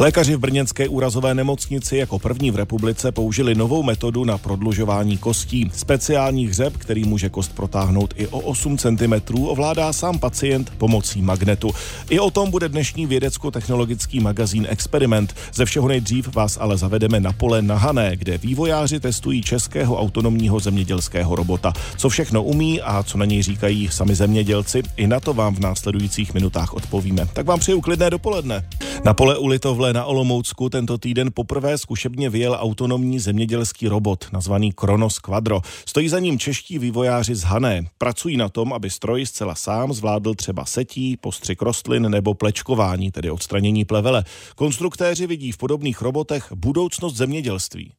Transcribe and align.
Lékaři 0.00 0.36
v 0.36 0.38
brněnské 0.38 0.88
úrazové 0.88 1.34
nemocnici 1.34 1.96
jako 1.96 2.18
první 2.18 2.50
v 2.50 2.56
republice 2.56 3.12
použili 3.12 3.54
novou 3.54 3.82
metodu 3.82 4.24
na 4.24 4.38
prodlužování 4.38 5.18
kostí. 5.18 5.70
Speciální 5.74 6.46
hřeb, 6.46 6.76
který 6.76 7.04
může 7.04 7.28
kost 7.28 7.54
protáhnout 7.54 8.14
i 8.16 8.26
o 8.26 8.38
8 8.38 8.78
cm, 8.78 9.14
ovládá 9.44 9.92
sám 9.92 10.18
pacient 10.18 10.72
pomocí 10.78 11.22
magnetu. 11.22 11.70
I 12.10 12.20
o 12.20 12.30
tom 12.30 12.50
bude 12.50 12.68
dnešní 12.68 13.06
vědecko-technologický 13.06 14.20
magazín 14.20 14.66
Experiment. 14.70 15.34
Ze 15.54 15.64
všeho 15.64 15.88
nejdřív 15.88 16.34
vás 16.34 16.58
ale 16.60 16.76
zavedeme 16.76 17.20
na 17.20 17.32
pole 17.32 17.62
na 17.62 17.76
Hané, 17.76 18.16
kde 18.16 18.38
vývojáři 18.38 19.00
testují 19.00 19.42
českého 19.42 20.00
autonomního 20.00 20.60
zemědělského 20.60 21.36
robota. 21.36 21.72
Co 21.96 22.08
všechno 22.08 22.42
umí 22.42 22.80
a 22.80 23.02
co 23.02 23.18
na 23.18 23.24
něj 23.24 23.42
říkají 23.42 23.88
sami 23.88 24.14
zemědělci, 24.14 24.82
i 24.96 25.06
na 25.06 25.20
to 25.20 25.34
vám 25.34 25.54
v 25.54 25.60
následujících 25.60 26.34
minutách 26.34 26.74
odpovíme. 26.74 27.26
Tak 27.32 27.46
vám 27.46 27.58
přeju 27.58 27.80
klidné 27.80 28.10
dopoledne. 28.10 28.64
Na 29.04 29.14
pole 29.14 29.38
u 29.38 29.46
Litovle 29.46 29.89
na 29.92 30.04
Olomoucku 30.04 30.68
tento 30.68 30.98
týden 30.98 31.30
poprvé 31.34 31.78
zkušebně 31.78 32.30
vyjel 32.30 32.56
autonomní 32.60 33.18
zemědělský 33.18 33.88
robot 33.88 34.26
nazvaný 34.32 34.72
Kronos 34.72 35.18
Quadro. 35.18 35.60
Stojí 35.86 36.08
za 36.08 36.18
ním 36.18 36.38
čeští 36.38 36.78
vývojáři 36.78 37.34
z 37.34 37.42
Hané. 37.42 37.82
Pracují 37.98 38.36
na 38.36 38.48
tom, 38.48 38.72
aby 38.72 38.90
stroj 38.90 39.26
zcela 39.26 39.54
sám 39.54 39.92
zvládl 39.92 40.34
třeba 40.34 40.64
setí, 40.64 41.16
postřik 41.16 41.62
rostlin 41.62 42.10
nebo 42.10 42.34
plečkování, 42.34 43.10
tedy 43.10 43.30
odstranění 43.30 43.84
plevele. 43.84 44.24
Konstruktéři 44.56 45.26
vidí 45.26 45.52
v 45.52 45.58
podobných 45.58 46.02
robotech 46.02 46.52
budoucnost 46.54 47.16
zemědělství. 47.16 47.92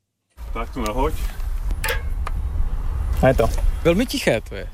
Tak 0.53 0.73
tu 0.73 0.81
nahoď. 0.81 1.13
A 3.21 3.27
je 3.27 3.33
to. 3.33 3.49
Velmi 3.83 4.05
tiché 4.05 4.41
to 4.49 4.55
je. 4.55 4.67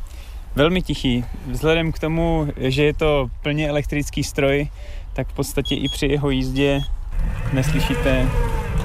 Velmi 0.56 0.82
tichý. 0.82 1.26
Vzhledem 1.48 1.92
k 1.92 2.00
tomu, 2.00 2.48
že 2.58 2.84
je 2.84 2.94
to 2.94 3.30
plně 3.44 3.70
elektrický 3.70 4.24
stroj, 4.24 4.70
tak 5.14 5.30
v 5.30 5.34
podstatě 5.34 5.76
i 5.76 5.90
při 5.90 6.06
jeho 6.06 6.30
jízdě 6.30 6.82
neslyšíte 7.54 8.28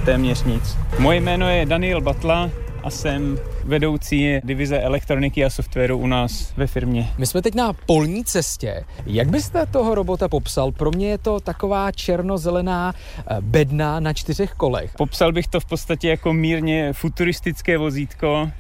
téměř 0.05 0.45
nic. 0.45 0.79
Moje 0.99 1.21
jméno 1.21 1.49
je 1.49 1.67
Daniel 1.67 2.01
Batla 2.01 2.51
a 2.83 2.91
jsem 2.91 3.39
vedoucí 3.65 4.41
divize 4.45 4.81
elektroniky 4.81 5.45
a 5.45 5.51
softwaru 5.51 5.99
u 5.99 6.07
nás 6.07 6.53
ve 6.57 6.67
firmě. 6.67 7.11
My 7.19 7.27
jsme 7.27 7.43
teď 7.43 7.55
na 7.55 7.73
polní 7.73 8.25
cestě. 8.25 8.85
Jak 9.07 9.31
byste 9.31 9.67
toho 9.67 9.95
robota 9.95 10.29
popsal? 10.29 10.73
Pro 10.73 10.91
mě 10.91 11.09
je 11.09 11.19
to 11.19 11.41
taková 11.41 11.93
černozelená 11.93 12.95
eh, 13.19 13.37
bedna 13.41 14.01
na 14.01 14.13
čtyřech 14.13 14.53
kolech. 14.53 14.95
Popsal 14.97 15.33
bych 15.33 15.47
to 15.47 15.61
v 15.61 15.65
podstatě 15.65 16.09
jako 16.09 16.33
mírně 16.33 16.93
futuristické 16.93 17.79
vozítko, 17.79 18.51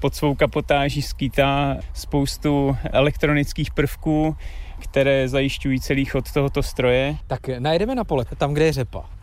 pod 0.00 0.14
svou 0.14 0.34
kapotáží 0.34 1.02
skýtá 1.02 1.76
spoustu 1.94 2.76
elektronických 2.92 3.70
prvků, 3.70 4.36
které 4.78 5.28
zajišťují 5.28 5.80
celý 5.80 6.04
chod 6.04 6.32
tohoto 6.32 6.62
stroje. 6.62 7.16
Tak 7.26 7.48
najdeme 7.58 7.94
na 7.94 8.04
pole, 8.04 8.24
tam, 8.38 8.54
kde 8.54 8.64
je 8.64 8.72
řepa. 8.72 9.17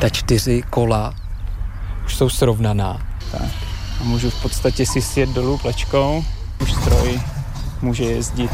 Ta 0.00 0.08
čtyři 0.08 0.62
kola 0.70 1.14
už 2.06 2.16
jsou 2.16 2.28
srovnaná. 2.30 3.06
Tak. 3.32 3.50
A 4.00 4.04
můžu 4.04 4.30
v 4.30 4.42
podstatě 4.42 4.86
si 4.86 5.02
sjet 5.02 5.28
dolů 5.28 5.58
plečkou. 5.58 6.24
Už 6.62 6.72
stroj 6.72 7.20
může 7.82 8.04
jezdit 8.04 8.50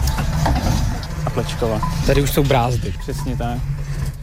a 1.27 1.31
plečkovat. 1.31 1.83
Tady 2.07 2.23
už 2.23 2.31
jsou 2.33 2.43
brázdy. 2.43 2.95
Přesně 3.01 3.37
tak. 3.37 3.74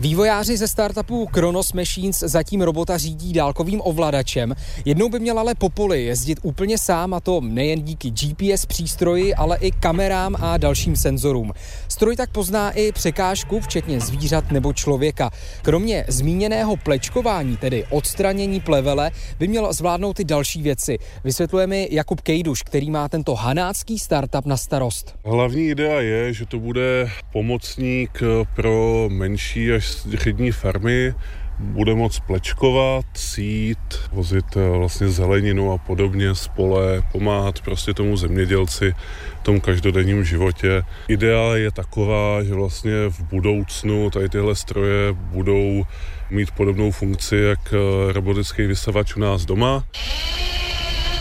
Vývojáři 0.02 0.58
ze 0.58 0.68
startupu 0.68 1.26
Kronos 1.26 1.74
Machines 1.74 2.20
zatím 2.20 2.62
robota 2.62 2.98
řídí 2.98 3.34
dálkovým 3.34 3.82
ovladačem. 3.84 4.54
Jednou 4.86 5.10
by 5.10 5.20
měl 5.20 5.40
ale 5.40 5.56
po 5.56 5.70
poli 5.70 6.04
jezdit 6.04 6.40
úplně 6.42 6.78
sám 6.78 7.14
a 7.14 7.20
to 7.20 7.42
nejen 7.42 7.82
díky 7.82 8.12
GPS 8.12 8.66
přístroji, 8.66 9.36
ale 9.36 9.58
i 9.58 9.72
kamerám 9.72 10.36
a 10.40 10.58
dalším 10.58 10.96
senzorům. 10.96 11.54
Stroj 11.88 12.16
tak 12.16 12.32
pozná 12.32 12.72
i 12.72 12.92
překážku, 12.92 13.60
včetně 13.60 14.00
zvířat 14.00 14.52
nebo 14.52 14.74
člověka. 14.74 15.30
Kromě 15.62 16.06
zmíněného 16.08 16.78
plečkování, 16.78 17.58
tedy 17.58 17.86
odstranění 17.90 18.60
plevele, 18.60 19.12
by 19.40 19.48
měl 19.48 19.74
zvládnout 19.74 20.20
i 20.20 20.24
další 20.24 20.62
věci. 20.62 20.98
Vysvětluje 21.24 21.68
mi 21.68 21.88
Jakub 21.92 22.22
Kejduš, 22.22 22.62
který 22.62 22.92
má 22.92 23.10
tento 23.10 23.36
hanácký 23.36 24.00
startup 24.00 24.46
na 24.46 24.58
starost. 24.58 25.16
Hlavní 25.26 25.68
idea 25.68 26.02
je, 26.02 26.34
že 26.34 26.46
to 26.46 26.60
bude 26.60 27.10
pomocník 27.34 28.20
pro 28.56 29.10
menší 29.12 29.72
až 29.72 29.91
střední 29.92 30.52
farmy 30.52 31.14
bude 31.60 31.96
moct 31.96 32.20
plečkovat, 32.20 33.06
sít, 33.14 33.78
vozit 34.12 34.46
eh, 34.56 34.78
vlastně 34.78 35.10
zeleninu 35.10 35.72
a 35.72 35.78
podobně 35.78 36.36
z 36.36 36.48
pole, 36.48 37.04
pomáhat 37.12 37.62
prostě 37.62 37.94
tomu 37.94 38.18
zemědělci 38.18 38.94
v 39.40 39.44
tom 39.44 39.62
každodenním 39.62 40.24
životě. 40.24 40.84
Idea 41.08 41.56
je 41.56 41.72
taková, 41.72 42.44
že 42.44 42.54
vlastně 42.54 42.92
v 43.10 43.22
budoucnu 43.22 44.10
tady 44.10 44.30
tyhle 44.30 44.56
stroje 44.56 45.14
budou 45.14 45.84
mít 46.30 46.52
podobnou 46.52 46.92
funkci 46.92 47.36
jak 47.36 47.74
eh, 47.74 48.14
robotický 48.14 48.68
vysavač 48.68 49.16
u 49.16 49.20
nás 49.20 49.46
doma. 49.46 49.84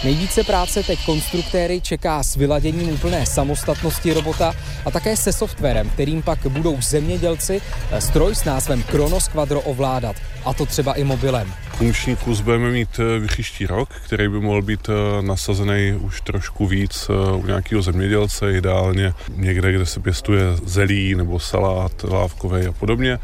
Nejvíce 0.04 0.44
práce 0.44 0.82
teď 0.82 1.04
konstruktéry 1.06 1.80
čeká 1.80 2.22
s 2.22 2.36
vyladěním 2.36 2.88
úplné 2.88 3.26
samostatnosti 3.26 4.12
robota 4.12 4.52
a 4.84 4.90
také 4.90 5.16
se 5.16 5.32
softwarem, 5.32 5.90
kterým 5.90 6.22
pak 6.22 6.46
budou 6.46 6.76
zemědělci 6.80 7.60
eh, 7.90 8.00
stroj 8.00 8.34
s 8.34 8.44
názvem 8.44 8.82
Kronos 8.82 9.28
Quadro 9.28 9.60
ovládat, 9.60 10.16
a 10.44 10.54
to 10.54 10.66
třeba 10.66 10.94
i 10.94 11.04
mobilem. 11.04 11.52
Funkční 11.76 12.16
kus 12.16 12.40
budeme 12.40 12.70
mít 12.70 13.00
eh, 13.00 13.26
příští 13.26 13.66
rok, 13.66 13.88
který 13.88 14.28
by 14.28 14.40
mohl 14.40 14.62
být 14.62 14.88
eh, 14.88 15.22
nasazený 15.22 15.92
už 15.92 16.20
trošku 16.20 16.66
víc 16.66 17.10
u 17.36 17.46
nějakého 17.46 17.82
zemědělce, 17.82 18.52
ideálně 18.52 19.12
někde, 19.36 19.72
kde 19.72 19.86
se 19.86 20.00
pěstuje 20.00 20.42
zelí 20.64 21.14
nebo 21.14 21.38
salát 21.38 22.02
lávkový 22.02 22.66
a 22.66 22.72
podobně, 22.72 23.18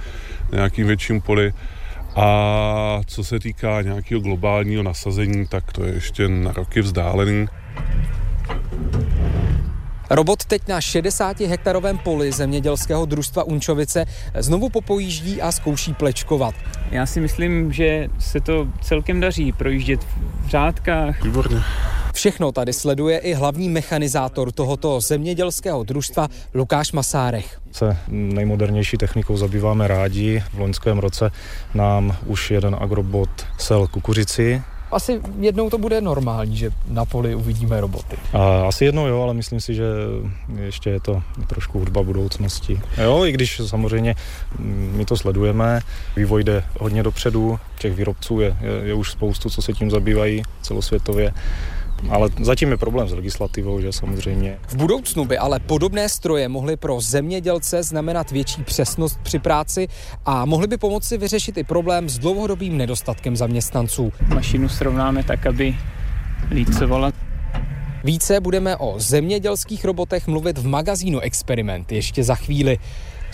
na 0.52 0.56
nějakým 0.56 0.86
větším 0.86 1.20
poli. 1.20 1.52
A 2.16 3.00
co 3.06 3.24
se 3.24 3.38
týká 3.40 3.82
nějakého 3.82 4.20
globálního 4.20 4.82
nasazení, 4.82 5.46
tak 5.46 5.72
to 5.72 5.84
je 5.84 5.94
ještě 5.94 6.28
na 6.28 6.52
roky 6.52 6.80
vzdálený. 6.80 7.46
Robot 10.10 10.44
teď 10.44 10.68
na 10.68 10.80
60 10.80 11.40
hektarovém 11.40 11.98
poli 11.98 12.32
zemědělského 12.32 13.06
družstva 13.06 13.42
Unčovice 13.42 14.04
znovu 14.38 14.68
popojíždí 14.68 15.42
a 15.42 15.52
zkouší 15.52 15.94
plečkovat. 15.94 16.54
Já 16.90 17.06
si 17.06 17.20
myslím, 17.20 17.72
že 17.72 18.08
se 18.18 18.40
to 18.40 18.68
celkem 18.82 19.20
daří 19.20 19.52
projíždět 19.52 20.00
v 20.44 20.48
řádkách. 20.48 21.22
Výborně. 21.22 21.62
Všechno 22.14 22.52
tady 22.52 22.72
sleduje 22.72 23.18
i 23.18 23.34
hlavní 23.34 23.68
mechanizátor 23.68 24.52
tohoto 24.52 25.00
zemědělského 25.00 25.84
družstva 25.84 26.28
Lukáš 26.54 26.92
Masárech. 26.92 27.60
Se 27.72 27.96
nejmodernější 28.08 28.96
technikou 28.96 29.36
zabýváme 29.36 29.88
rádi. 29.88 30.42
V 30.54 30.58
loňském 30.58 30.98
roce 30.98 31.30
nám 31.74 32.16
už 32.26 32.50
jeden 32.50 32.76
agrobot 32.80 33.30
sel 33.58 33.86
kukuřici, 33.86 34.62
asi 34.96 35.20
jednou 35.40 35.70
to 35.70 35.78
bude 35.78 36.00
normální, 36.00 36.56
že 36.56 36.70
na 36.88 37.04
poli 37.04 37.34
uvidíme 37.34 37.80
roboty. 37.80 38.16
A 38.32 38.68
asi 38.68 38.84
jednou 38.84 39.06
jo, 39.06 39.22
ale 39.22 39.34
myslím 39.34 39.60
si, 39.60 39.74
že 39.74 39.84
ještě 40.60 40.90
je 40.90 41.00
to 41.00 41.22
trošku 41.46 41.78
hudba 41.78 42.02
budoucnosti. 42.02 42.80
Jo, 43.02 43.24
i 43.24 43.32
když 43.32 43.60
samozřejmě 43.66 44.14
my 44.68 45.04
to 45.04 45.16
sledujeme, 45.16 45.80
vývoj 46.16 46.44
jde 46.44 46.64
hodně 46.80 47.02
dopředu, 47.02 47.58
těch 47.78 47.94
výrobců 47.94 48.40
je, 48.40 48.56
je, 48.60 48.88
je 48.88 48.94
už 48.94 49.10
spoustu, 49.10 49.50
co 49.50 49.62
se 49.62 49.72
tím 49.72 49.90
zabývají 49.90 50.42
celosvětově. 50.62 51.32
Ale 52.08 52.28
zatím 52.42 52.70
je 52.70 52.76
problém 52.76 53.08
s 53.08 53.12
legislativou, 53.12 53.80
že 53.80 53.92
samozřejmě. 53.92 54.58
V 54.68 54.76
budoucnu 54.76 55.24
by 55.24 55.38
ale 55.38 55.60
podobné 55.60 56.08
stroje 56.08 56.48
mohly 56.48 56.76
pro 56.76 57.00
zemědělce 57.00 57.82
znamenat 57.82 58.30
větší 58.30 58.64
přesnost 58.64 59.18
při 59.22 59.38
práci 59.38 59.88
a 60.24 60.44
mohly 60.44 60.66
by 60.66 60.76
pomoci 60.76 61.18
vyřešit 61.18 61.58
i 61.58 61.64
problém 61.64 62.08
s 62.08 62.18
dlouhodobým 62.18 62.76
nedostatkem 62.76 63.36
zaměstnanců. 63.36 64.12
Mašinu 64.34 64.68
srovnáme 64.68 65.24
tak, 65.24 65.46
aby 65.46 65.76
lícovala. 66.50 67.12
Více 68.04 68.40
budeme 68.40 68.76
o 68.76 68.94
zemědělských 68.96 69.84
robotech 69.84 70.26
mluvit 70.26 70.58
v 70.58 70.66
magazínu 70.66 71.20
Experiment 71.20 71.92
ještě 71.92 72.24
za 72.24 72.34
chvíli. 72.34 72.78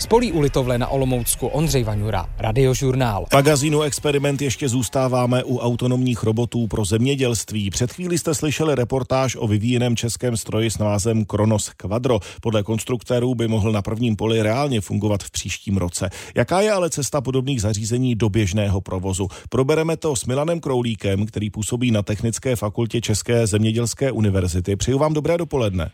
Spolí 0.03 0.31
u 0.31 0.39
Litovle 0.39 0.77
na 0.77 0.87
Olomoucku 0.87 1.47
Ondřej 1.47 1.83
Vaňura, 1.83 2.29
Radiožurnál. 2.37 3.25
Magazínu 3.33 3.81
Experiment 3.81 4.41
ještě 4.41 4.69
zůstáváme 4.69 5.43
u 5.43 5.57
autonomních 5.57 6.23
robotů 6.23 6.67
pro 6.67 6.85
zemědělství. 6.85 7.69
Před 7.69 7.93
chvíli 7.93 8.17
jste 8.17 8.35
slyšeli 8.35 8.75
reportáž 8.75 9.35
o 9.39 9.47
vyvíjeném 9.47 9.95
českém 9.95 10.37
stroji 10.37 10.71
s 10.71 10.77
názvem 10.77 11.25
Kronos 11.25 11.69
Quadro. 11.69 12.19
Podle 12.41 12.63
konstruktérů 12.63 13.35
by 13.35 13.47
mohl 13.47 13.71
na 13.71 13.81
prvním 13.81 14.15
poli 14.15 14.41
reálně 14.41 14.81
fungovat 14.81 15.23
v 15.23 15.31
příštím 15.31 15.77
roce. 15.77 16.09
Jaká 16.35 16.61
je 16.61 16.71
ale 16.71 16.89
cesta 16.89 17.21
podobných 17.21 17.61
zařízení 17.61 18.15
do 18.15 18.29
běžného 18.29 18.81
provozu? 18.81 19.27
Probereme 19.49 19.97
to 19.97 20.15
s 20.15 20.25
Milanem 20.25 20.59
Kroulíkem, 20.59 21.25
který 21.25 21.49
působí 21.49 21.91
na 21.91 22.01
Technické 22.01 22.55
fakultě 22.55 23.01
České 23.01 23.47
zemědělské 23.47 24.11
univerzity. 24.11 24.75
Přeju 24.75 24.97
vám 24.97 25.13
dobré 25.13 25.37
dopoledne. 25.37 25.91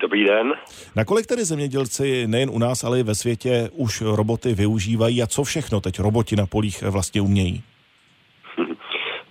Dobrý 0.00 0.24
den. 0.24 0.54
Nakolik 0.96 1.26
tedy 1.26 1.44
zemědělci 1.44 2.26
nejen 2.26 2.50
u 2.50 2.58
nás, 2.58 2.84
ale 2.84 3.00
i 3.00 3.02
ve 3.02 3.14
světě 3.14 3.68
už 3.72 4.00
roboty 4.00 4.54
využívají 4.54 5.22
a 5.22 5.26
co 5.26 5.44
všechno 5.44 5.80
teď 5.80 6.00
roboti 6.00 6.36
na 6.36 6.46
polích 6.46 6.82
vlastně 6.82 7.20
umějí? 7.20 7.62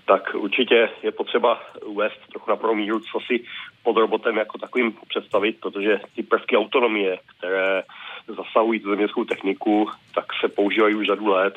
Tak 0.06 0.36
určitě 0.36 0.89
je 1.04 1.12
potřeba 1.12 1.60
uvést 1.86 2.19
trochu 2.31 2.50
na 2.50 2.56
prvou 2.56 3.00
co 3.00 3.19
si 3.27 3.44
pod 3.83 3.98
robotem 3.98 4.38
jako 4.38 4.57
takovým 4.57 4.94
představit, 5.10 5.57
protože 5.60 6.00
ty 6.16 6.24
prvky 6.24 6.57
autonomie, 6.57 7.18
které 7.38 7.83
zasahují 8.27 8.80
do 8.80 8.89
zemědělskou 8.89 9.24
techniku, 9.24 9.89
tak 10.15 10.25
se 10.42 10.48
používají 10.48 10.95
už 10.95 11.07
řadu 11.07 11.27
let. 11.27 11.54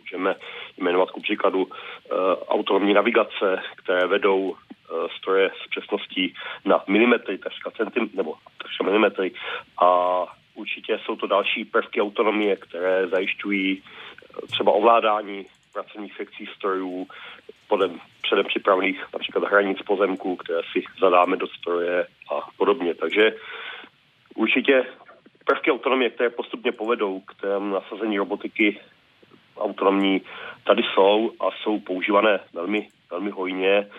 Můžeme 0.00 0.34
jmenovat 0.78 1.10
ku 1.10 1.20
příkladu 1.20 1.68
autonomní 2.48 2.94
navigace, 2.94 3.62
které 3.76 4.06
vedou 4.06 4.56
stroje 5.16 5.50
s 5.64 5.68
přesností 5.68 6.34
na 6.64 6.84
milimetry, 6.88 7.38
takřka 7.38 7.70
centim, 7.70 8.10
nebo 8.14 8.34
takřka 8.58 8.84
milimetry 8.84 9.32
a 9.82 10.22
určitě 10.54 11.00
jsou 11.04 11.16
to 11.16 11.26
další 11.26 11.64
prvky 11.64 12.00
autonomie, 12.00 12.56
které 12.56 13.08
zajišťují 13.08 13.82
třeba 14.50 14.72
ovládání 14.72 15.46
pracovních 15.72 16.16
sekcí 16.16 16.46
strojů, 16.56 17.06
podle 17.68 17.90
předem 18.22 18.44
připravených 18.44 19.04
například 19.12 19.44
hranic 19.44 19.82
pozemků, 19.82 20.36
které 20.36 20.60
si 20.72 20.84
zadáme 21.00 21.36
do 21.36 21.46
stroje 21.46 22.06
a 22.36 22.48
podobně. 22.56 22.94
Takže 22.94 23.34
určitě 24.34 24.84
prvky 25.44 25.70
autonomie, 25.70 26.10
které 26.10 26.30
postupně 26.30 26.72
povedou 26.72 27.20
k 27.20 27.34
tému 27.40 27.74
nasazení 27.74 28.18
robotiky 28.18 28.80
autonomní, 29.56 30.22
tady 30.64 30.82
jsou 30.82 31.32
a 31.40 31.50
jsou 31.62 31.80
používané 31.80 32.40
velmi, 32.52 32.88
velmi 33.10 33.30
hojně. 33.30 33.90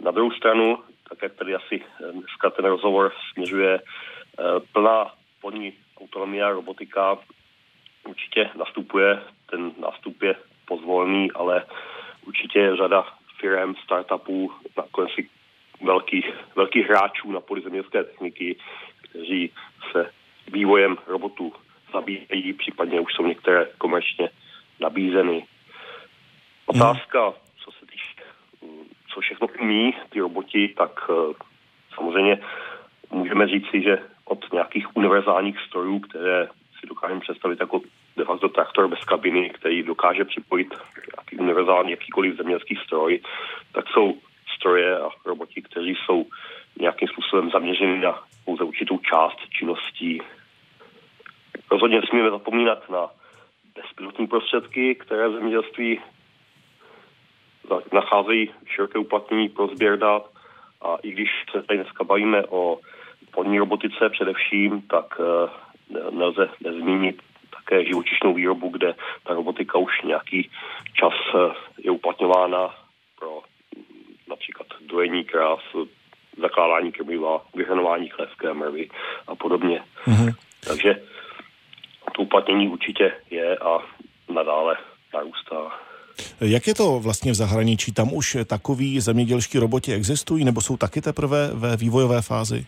Na 0.00 0.10
druhou 0.10 0.30
stranu, 0.30 0.78
tak 1.08 1.22
jak 1.22 1.34
tady 1.34 1.54
asi 1.54 1.82
dneska 2.12 2.50
ten 2.50 2.64
rozhovor 2.64 3.12
směřuje, 3.32 3.80
eh, 3.80 4.42
plná 4.72 5.12
podní 5.40 5.72
autonomie 6.00 6.44
a 6.44 6.50
robotika 6.50 7.18
určitě 8.08 8.50
nastupuje, 8.58 9.22
ten 9.50 9.72
nástup 9.78 10.22
je 10.22 10.34
pozvolný, 10.64 11.32
ale 11.32 11.64
určitě 12.26 12.58
je 12.58 12.76
řada 12.76 13.06
firm, 13.40 13.74
startupů, 13.84 14.52
nakonec 14.76 15.10
i 15.18 15.28
velkých, 15.84 16.26
velkých 16.56 16.86
hráčů 16.86 17.32
na 17.32 17.40
poli 17.40 17.62
zemědělské 17.62 18.04
techniky, 18.04 18.56
kteří 19.02 19.52
se 19.92 20.10
vývojem 20.52 20.96
robotů 21.06 21.52
zabíjejí, 21.92 22.52
případně 22.52 23.00
už 23.00 23.14
jsou 23.14 23.26
některé 23.26 23.66
komerčně 23.78 24.30
nabízeny. 24.80 25.46
Otázka, 26.66 27.32
co 29.16 29.20
všechno 29.20 29.48
umí 29.60 29.94
ty 30.10 30.20
roboti, 30.20 30.68
tak 30.76 31.10
eh, 31.10 31.34
samozřejmě 31.94 32.38
můžeme 33.10 33.48
říci, 33.48 33.82
že 33.82 33.98
od 34.24 34.52
nějakých 34.52 34.96
univerzálních 34.96 35.60
strojů, 35.60 36.00
které 36.00 36.48
si 36.80 36.86
dokážeme 36.86 37.20
představit 37.20 37.60
jako 37.60 37.80
de 38.16 38.24
facto 38.24 38.48
traktor 38.48 38.88
bez 38.88 39.04
kabiny, 39.04 39.50
který 39.50 39.82
dokáže 39.82 40.24
připojit 40.24 40.74
nějaký 41.16 41.36
univerzální 41.36 41.90
jakýkoliv 41.90 42.36
zemědělský 42.36 42.76
stroj, 42.86 43.20
tak 43.72 43.88
jsou 43.88 44.14
stroje 44.56 44.98
a 44.98 45.08
roboti, 45.24 45.62
kteří 45.62 45.94
jsou 46.04 46.26
nějakým 46.80 47.08
způsobem 47.08 47.50
zaměřeny 47.50 47.98
na 47.98 48.22
pouze 48.44 48.64
určitou 48.64 48.98
část 48.98 49.38
činností. 49.50 50.20
Rozhodně 51.70 52.00
nesmíme 52.00 52.30
zapomínat 52.30 52.90
na 52.90 53.08
bezpilotní 53.74 54.26
prostředky, 54.26 54.94
které 54.94 55.30
zemědělství 55.30 56.00
nacházejí 57.92 58.50
široké 58.66 58.98
uplatnění 58.98 59.48
pro 59.48 59.66
sběr 59.66 59.98
dat 59.98 60.30
a 60.82 60.96
i 61.02 61.10
když 61.10 61.28
se 61.52 61.62
tady 61.62 61.78
dneska 61.78 62.04
bavíme 62.04 62.44
o 62.48 62.78
podní 63.30 63.58
robotice 63.58 64.08
především, 64.10 64.82
tak 64.82 65.20
eh, 65.20 65.50
nelze 66.10 66.48
nezmínit 66.60 67.22
také 67.50 67.84
živočišnou 67.84 68.34
výrobu, 68.34 68.68
kde 68.68 68.94
ta 69.24 69.34
robotika 69.34 69.78
už 69.78 70.02
nějaký 70.02 70.50
čas 70.92 71.14
eh, 71.34 71.54
je 71.78 71.90
uplatňována 71.90 72.74
pro 73.18 73.42
například 74.28 74.66
dojení 74.80 75.24
krás, 75.24 75.60
zakládání 76.40 76.92
krmiva, 76.92 77.42
vyhrnování 77.54 78.08
chlévské 78.08 78.54
mrvy 78.54 78.88
a 79.26 79.34
podobně. 79.34 79.82
Mm-hmm. 80.06 80.34
Takže 80.68 81.02
to 82.16 82.22
uplatnění 82.22 82.68
určitě 82.68 83.12
je 83.30 83.56
a 83.56 83.78
nadále 84.28 84.76
narůstá. 85.14 85.80
Jak 86.40 86.66
je 86.66 86.74
to 86.74 87.00
vlastně 87.00 87.32
v 87.32 87.34
zahraničí? 87.34 87.92
Tam 87.92 88.12
už 88.12 88.36
takový 88.46 89.00
zemědělští 89.00 89.58
roboti 89.58 89.92
existují 89.92 90.44
nebo 90.44 90.60
jsou 90.60 90.76
taky 90.76 91.00
teprve 91.00 91.50
ve 91.54 91.76
vývojové 91.76 92.22
fázi? 92.22 92.66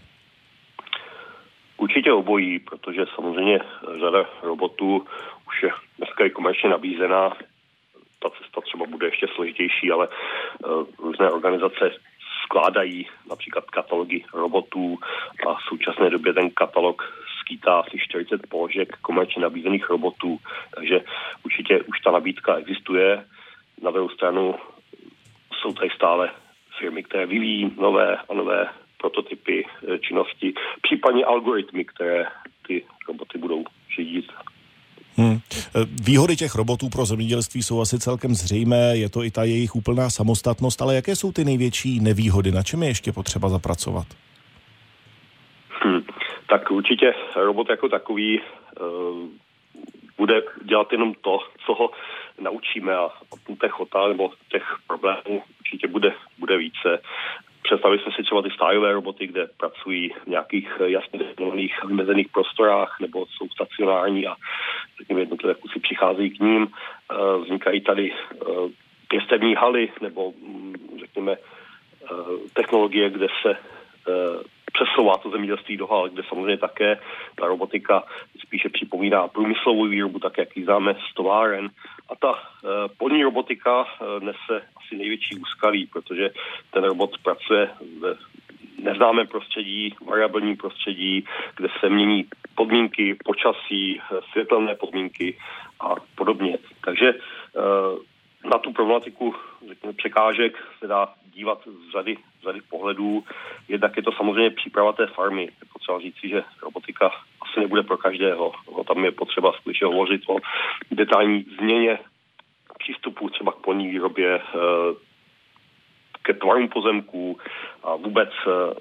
Určitě 1.77 2.12
obojí, 2.12 2.59
protože 2.59 3.05
samozřejmě 3.15 3.61
řada 4.00 4.25
robotů 4.43 5.06
už 5.49 5.62
je 5.62 5.71
dneska 5.99 6.25
i 6.25 6.31
komerčně 6.31 6.71
nabízená. 6.71 7.31
Ta 8.23 8.29
cesta 8.39 8.61
třeba 8.61 8.87
bude 8.87 9.06
ještě 9.06 9.27
složitější, 9.35 9.91
ale 9.91 10.09
uh, 10.09 10.87
různé 10.99 11.31
organizace 11.31 11.91
skládají 12.44 13.06
například 13.29 13.65
katalogy 13.71 14.25
robotů 14.35 14.99
a 15.49 15.55
v 15.55 15.62
současné 15.69 16.11
době 16.11 16.33
ten 16.33 16.51
katalog 16.51 17.03
skýtá 17.41 17.81
asi 17.81 17.99
40 17.99 18.47
položek 18.47 18.97
komerčně 19.03 19.43
nabízených 19.43 19.91
robotů, 19.91 20.39
takže 20.75 21.01
určitě 21.44 21.83
už 21.83 22.01
ta 22.01 22.11
nabídka 22.11 22.55
existuje. 22.56 23.25
Na 23.83 23.91
druhou 23.91 24.09
stranu 24.09 24.55
jsou 25.61 25.73
tady 25.73 25.91
stále 25.95 26.31
firmy, 26.79 27.03
které 27.03 27.27
vyvíjí 27.27 27.73
nové 27.77 28.17
a 28.17 28.35
nové 28.35 28.69
prototypy 29.01 29.65
eh, 29.67 29.99
činnosti, 29.99 30.55
případně 30.83 31.25
algoritmy, 31.25 31.85
které 31.85 32.25
ty 32.67 32.85
roboty 33.09 33.39
budou 33.39 33.65
řídit. 33.97 34.33
Hmm. 35.17 35.39
Eh, 35.53 35.87
výhody 36.03 36.37
těch 36.37 36.55
robotů 36.55 36.89
pro 36.89 37.07
zemědělství 37.07 37.63
jsou 37.63 37.81
asi 37.81 37.99
celkem 37.99 38.35
zřejmé, 38.35 38.97
je 38.97 39.09
to 39.09 39.25
i 39.25 39.31
ta 39.31 39.45
jejich 39.45 39.75
úplná 39.75 40.11
samostatnost, 40.11 40.83
ale 40.83 40.95
jaké 40.95 41.17
jsou 41.17 41.33
ty 41.33 41.45
největší 41.45 42.01
nevýhody, 42.01 42.53
na 42.53 42.63
čem 42.63 42.83
je 42.83 42.89
ještě 42.89 43.13
potřeba 43.13 43.49
zapracovat? 43.49 44.07
Hmm. 45.69 46.01
Tak 46.49 46.71
určitě 46.71 47.15
robot 47.37 47.71
jako 47.71 47.89
takový 47.89 48.41
uh, 48.41 49.29
bude 50.19 50.43
dělat 50.65 50.93
jenom 50.93 51.15
to, 51.15 51.39
co 51.67 51.75
ho 51.75 51.91
naučíme 52.40 52.96
a 52.96 53.11
těch 53.61 53.81
otázek 53.81 54.17
nebo 54.17 54.32
těch 54.49 54.64
problémů 54.87 55.43
určitě 55.61 55.88
bude, 55.88 56.12
bude 56.38 56.56
více. 56.56 57.02
Představili 57.62 58.00
jsme 58.02 58.12
si 58.12 58.23
třeba 58.23 58.43
ty 58.43 58.50
stájové 58.50 58.93
roboty, 58.93 59.26
kde 59.26 59.46
pracují 59.56 60.11
v 60.25 60.26
nějakých 60.26 60.73
eh, 60.81 60.90
jasně 60.90 61.19
definovaných 61.19 61.85
vymezených 61.85 62.29
prostorách 62.29 62.96
nebo 63.00 63.26
jsou 63.26 63.49
stacionární 63.49 64.26
a 64.26 64.37
řekněme 64.99 65.20
jednotlivé 65.20 65.55
kusy 65.55 65.81
přicházejí 65.81 66.31
k 66.31 66.40
ním. 66.40 66.69
Eh, 66.69 67.38
vznikají 67.44 67.81
tady 67.81 68.12
eh, 68.12 68.46
pěstební 69.08 69.55
haly 69.55 69.93
nebo 70.00 70.32
mm, 70.32 70.75
řekněme 71.00 71.37
technologie, 72.55 73.11
kde 73.11 73.26
se 73.43 73.56
přesouvá 74.73 75.17
to 75.17 75.31
zemědělství 75.31 75.76
do 75.76 75.87
hal, 75.87 76.08
kde 76.08 76.23
samozřejmě 76.29 76.56
také 76.56 77.00
ta 77.36 77.46
robotika 77.46 78.05
spíše 78.46 78.69
připomíná 78.69 79.29
průmyslovou 79.29 79.86
výrobu, 79.86 80.19
tak 80.19 80.39
jak 80.39 80.56
ji 80.56 80.65
známe 80.65 80.96
z 81.10 81.15
továren. 81.15 81.70
A 82.08 82.17
ta 82.17 82.31
uh, 82.31 82.38
polní 82.98 83.22
robotika 83.22 83.81
uh, 83.82 84.24
nese 84.24 84.67
asi 84.77 84.96
největší 84.96 85.38
úskalí, 85.38 85.86
protože 85.86 86.31
ten 86.70 86.84
robot 86.84 87.19
pracuje 87.22 87.70
ve 88.00 88.17
neznámém 88.82 89.27
prostředí, 89.27 89.94
variabilním 90.06 90.56
prostředí, 90.56 91.24
kde 91.56 91.69
se 91.81 91.88
mění 91.88 92.27
podmínky, 92.55 93.17
počasí, 93.24 94.00
světelné 94.32 94.74
podmínky 94.74 95.38
a 95.81 95.94
podobně. 96.15 96.58
Takže 96.84 97.15
na 98.44 98.58
tu 98.58 98.72
problematiku 98.72 99.34
řekněme, 99.69 99.93
překážek 99.93 100.65
se 100.79 100.86
dá 100.86 101.15
dívat 101.39 101.59
z 101.89 101.93
řady, 101.93 102.17
z 102.41 102.43
řady 102.43 102.61
pohledů. 102.61 103.25
Jednak 103.69 103.97
je 103.97 104.03
to 104.03 104.13
samozřejmě 104.13 104.51
příprava 104.51 104.93
té 104.93 105.07
farmy. 105.07 105.43
Je 105.43 105.67
potřeba 105.73 106.01
říci, 106.01 106.29
že 106.29 106.43
robotika 106.63 107.11
asi 107.43 107.61
nebude 107.61 107.83
pro 107.83 107.97
každého. 107.97 108.53
No, 108.77 108.85
tam 108.85 109.05
je 109.05 109.13
potřeba 109.13 109.53
skutečně 109.53 109.87
hovořit 109.87 110.23
o 110.29 110.37
detailní 110.91 111.47
změně 111.59 111.99
přístupu 112.79 113.31
třeba 113.31 113.53
k 113.53 113.57
polní 113.57 113.87
výrobě, 113.89 114.35
eh, 114.35 114.95
ke 116.23 116.35
tvarům 116.35 116.69
pozemků 116.69 117.39
a 117.83 117.97
vůbec 117.97 118.31
eh, 118.47 118.75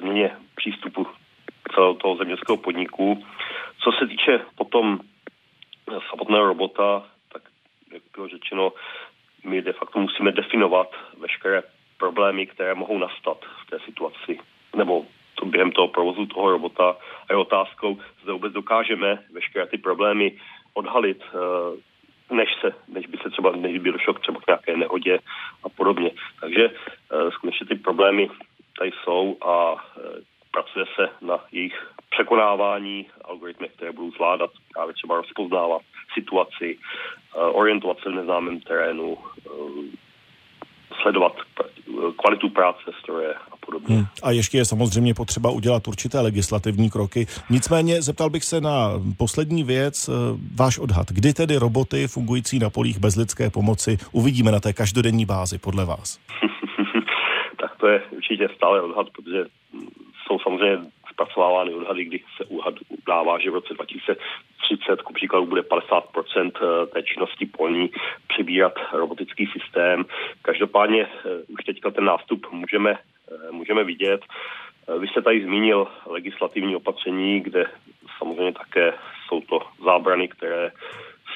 změně 0.00 0.36
přístupu 0.56 1.06
celého 1.74 1.94
toho 1.94 2.16
zemědělského 2.16 2.56
podniku. 2.56 3.24
Co 3.80 3.92
se 3.92 4.06
týče 4.06 4.40
potom 4.54 5.00
samotného 6.10 6.46
robota, 6.46 7.04
tak 7.32 7.42
jak 7.92 8.02
bylo 8.14 8.28
řečeno, 8.28 8.72
my 9.44 9.62
de 9.62 9.72
facto 9.72 9.98
musíme 9.98 10.32
definovat 10.32 10.88
veškeré 11.18 11.62
problémy, 11.98 12.46
které 12.46 12.74
mohou 12.74 12.98
nastat 12.98 13.38
v 13.66 13.70
té 13.70 13.78
situaci, 13.80 14.38
nebo 14.76 15.06
to 15.34 15.46
během 15.46 15.72
toho 15.72 15.88
provozu 15.88 16.26
toho 16.26 16.50
robota 16.50 16.96
a 17.28 17.32
je 17.32 17.36
otázkou, 17.36 17.98
zda 18.22 18.32
vůbec 18.32 18.52
dokážeme 18.52 19.18
veškeré 19.32 19.66
ty 19.66 19.78
problémy 19.78 20.32
odhalit, 20.74 21.22
eh, 21.22 22.34
než, 22.34 22.48
se, 22.60 22.72
než 22.88 23.06
by 23.06 23.16
se 23.16 23.30
třeba, 23.30 23.52
než 23.56 23.78
by 23.78 23.92
došlo 23.92 24.12
třeba 24.12 24.40
k 24.40 24.46
nějaké 24.46 24.76
nehodě 24.76 25.18
a 25.64 25.68
podobně. 25.68 26.10
Takže 26.40 26.70
eh, 26.70 27.30
skutečně 27.30 27.66
ty 27.66 27.74
problémy 27.74 28.30
tady 28.78 28.90
jsou 29.02 29.36
a 29.42 29.74
eh, 29.76 30.00
pracuje 30.50 30.86
se 30.94 31.08
na 31.20 31.44
jejich 31.52 31.92
překonávání 32.10 33.06
algoritmy, 33.24 33.68
které 33.68 33.92
budou 33.92 34.10
zvládat 34.10 34.50
právě 34.72 34.94
třeba 34.94 35.16
rozpoznávat 35.16 35.82
situaci, 36.14 36.78
orientovat 37.34 37.98
se 37.98 38.08
v 38.08 38.14
neznámém 38.14 38.60
terénu, 38.60 39.18
sledovat 41.02 41.36
kvalitu 42.12 42.48
práce 42.48 42.90
stroje 43.00 43.34
a 43.34 43.56
podobně. 43.66 43.96
Hmm. 43.96 44.06
A 44.22 44.30
ještě 44.30 44.58
je 44.58 44.64
samozřejmě 44.64 45.14
potřeba 45.14 45.50
udělat 45.50 45.88
určité 45.88 46.20
legislativní 46.20 46.90
kroky. 46.90 47.26
Nicméně 47.50 48.02
zeptal 48.02 48.30
bych 48.30 48.44
se 48.44 48.60
na 48.60 48.90
poslední 49.18 49.64
věc, 49.64 50.08
eh, 50.08 50.12
váš 50.58 50.78
odhad. 50.78 51.06
Kdy 51.10 51.32
tedy 51.32 51.56
roboty 51.56 52.08
fungující 52.08 52.58
na 52.58 52.70
polích 52.70 52.98
bez 52.98 53.16
lidské 53.16 53.50
pomoci 53.50 53.98
uvidíme 54.12 54.52
na 54.52 54.60
té 54.60 54.72
každodenní 54.72 55.26
bázi 55.26 55.58
podle 55.58 55.84
vás? 55.84 56.18
tak 57.60 57.76
to 57.76 57.86
je 57.86 58.02
určitě 58.10 58.48
stále 58.56 58.82
odhad, 58.82 59.06
protože 59.10 59.44
jsou 60.26 60.38
samozřejmě 60.38 60.78
zpracovávány 61.12 61.74
odhady, 61.74 62.04
kdy 62.04 62.20
se 62.36 62.44
úhad 62.44 62.74
dává, 63.06 63.38
že 63.38 63.50
v 63.50 63.54
roce 63.54 63.74
2030 64.76 65.02
ku 65.02 65.12
příkladu 65.12 65.46
bude 65.46 65.62
50% 65.62 66.52
eh, 66.56 66.86
té 66.86 67.02
činnosti 67.02 67.46
polní 67.46 67.90
přibírat 68.28 68.74
robotický 68.92 69.46
systém. 69.46 70.04
Každopádně 70.42 71.02
eh, 71.02 71.28
už 71.48 71.64
teďka 71.64 71.90
ten 71.90 72.04
nástup 72.04 72.46
můžeme, 72.52 72.92
eh, 72.92 73.52
můžeme 73.52 73.84
vidět. 73.84 74.20
Vy 74.98 75.08
jste 75.08 75.22
tady 75.22 75.44
zmínil 75.44 75.88
legislativní 76.06 76.76
opatření, 76.76 77.40
kde 77.40 77.66
samozřejmě 78.18 78.52
také 78.52 78.94
jsou 79.28 79.40
to 79.40 79.58
zábrany, 79.84 80.28
které 80.28 80.72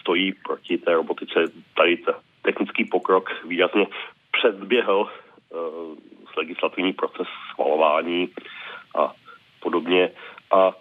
stojí 0.00 0.32
proti 0.32 0.78
té 0.78 0.94
robotice. 0.94 1.44
Tady 1.76 1.96
ten 1.96 2.14
technický 2.42 2.84
pokrok 2.84 3.30
výrazně 3.44 3.86
předběhl 4.32 5.08
legislativní 6.36 6.92
proces 6.92 7.26
schvalování 7.52 8.28
a 8.98 9.12
podobně. 9.60 10.10
A 10.50 10.72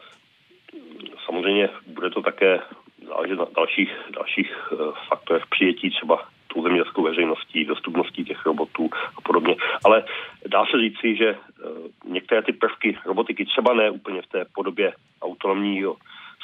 samozřejmě 1.27 1.69
bude 1.87 2.09
to 2.09 2.21
také 2.21 2.59
záležet 3.07 3.35
na 3.35 3.45
dalších, 3.55 3.91
dalších 4.09 4.71
uh, 4.71 4.79
faktorech 5.07 5.47
přijetí 5.47 5.89
třeba 5.89 6.25
tou 6.47 6.63
zemědělskou 6.63 7.03
veřejností, 7.03 7.65
dostupností 7.65 8.25
těch 8.25 8.45
robotů 8.45 8.89
a 9.17 9.21
podobně. 9.21 9.55
Ale 9.85 10.03
dá 10.47 10.65
se 10.65 10.77
říci, 10.77 11.15
že 11.15 11.35
uh, 11.35 12.11
některé 12.11 12.41
ty 12.41 12.53
prvky 12.53 12.97
robotiky, 13.05 13.45
třeba 13.45 13.73
ne 13.73 13.91
úplně 13.91 14.21
v 14.21 14.27
té 14.27 14.45
podobě 14.55 14.93
autonomního 15.21 15.95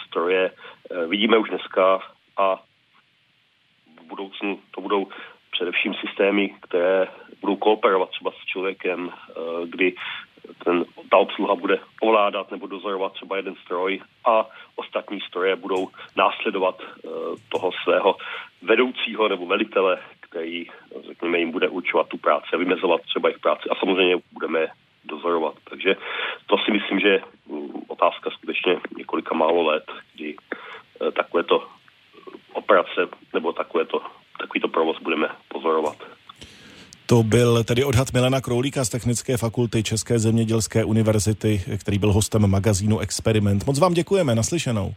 stroje, 0.07 0.51
uh, 0.51 1.09
vidíme 1.09 1.37
už 1.37 1.49
dneska 1.49 1.99
a 2.37 2.55
v 3.99 4.03
budoucnu 4.07 4.59
to 4.71 4.81
budou 4.81 5.07
především 5.51 5.93
systémy, 5.93 6.55
které 6.61 7.07
budou 7.41 7.55
kooperovat 7.55 8.09
třeba 8.09 8.31
s 8.31 8.45
člověkem, 8.45 9.11
kdy 9.65 9.95
ten, 10.63 10.85
ta 11.11 11.17
obsluha 11.17 11.55
bude 11.55 11.79
ovládat 12.01 12.51
nebo 12.51 12.67
dozorovat 12.67 13.13
třeba 13.13 13.37
jeden 13.37 13.55
stroj 13.55 14.01
a 14.25 14.45
ostatní 14.75 15.21
stroje 15.21 15.55
budou 15.55 15.87
následovat 16.15 16.81
uh, 16.81 17.11
toho 17.49 17.71
svého 17.83 18.15
vedoucího 18.61 19.27
nebo 19.29 19.45
velitele, 19.45 19.99
který, 20.19 20.69
řekněme, 21.07 21.39
jim 21.39 21.51
bude 21.51 21.69
určovat 21.69 22.07
tu 22.07 22.17
práci 22.17 22.47
a 22.53 22.57
vymezovat 22.57 23.01
třeba 23.01 23.29
jejich 23.29 23.41
práci 23.41 23.69
a 23.69 23.75
samozřejmě 23.75 24.15
budeme 24.31 24.67
dozorovat. 25.05 25.53
Takže 25.69 25.95
to 26.45 26.57
si 26.57 26.71
myslím, 26.71 26.99
že 26.99 27.07
je 27.07 27.21
mm, 27.47 27.69
otázka 27.87 28.29
skutečně 28.29 28.79
několika 28.97 29.35
málo 29.35 29.63
let, 29.63 29.91
kdy 30.15 30.35
uh, 30.35 31.11
takovéto 31.11 31.67
operace 32.53 33.07
nebo 33.33 33.53
takovéto, 33.53 34.01
takovýto 34.39 34.67
provoz 34.67 34.99
budeme 34.99 35.29
pozorovat. 35.47 35.97
To 37.05 37.23
byl 37.23 37.63
tedy 37.63 37.83
odhad 37.83 38.13
Milana 38.13 38.41
Kroulíka 38.41 38.85
z 38.85 38.89
Technické 38.89 39.37
fakulty 39.37 39.83
České 39.83 40.19
zemědělské 40.19 40.83
univerzity, 40.83 41.61
který 41.77 41.99
byl 41.99 42.13
hostem 42.13 42.47
magazínu 42.47 42.99
Experiment. 42.99 43.65
Moc 43.65 43.79
vám 43.79 43.93
děkujeme, 43.93 44.35
naslyšenou. 44.35 44.93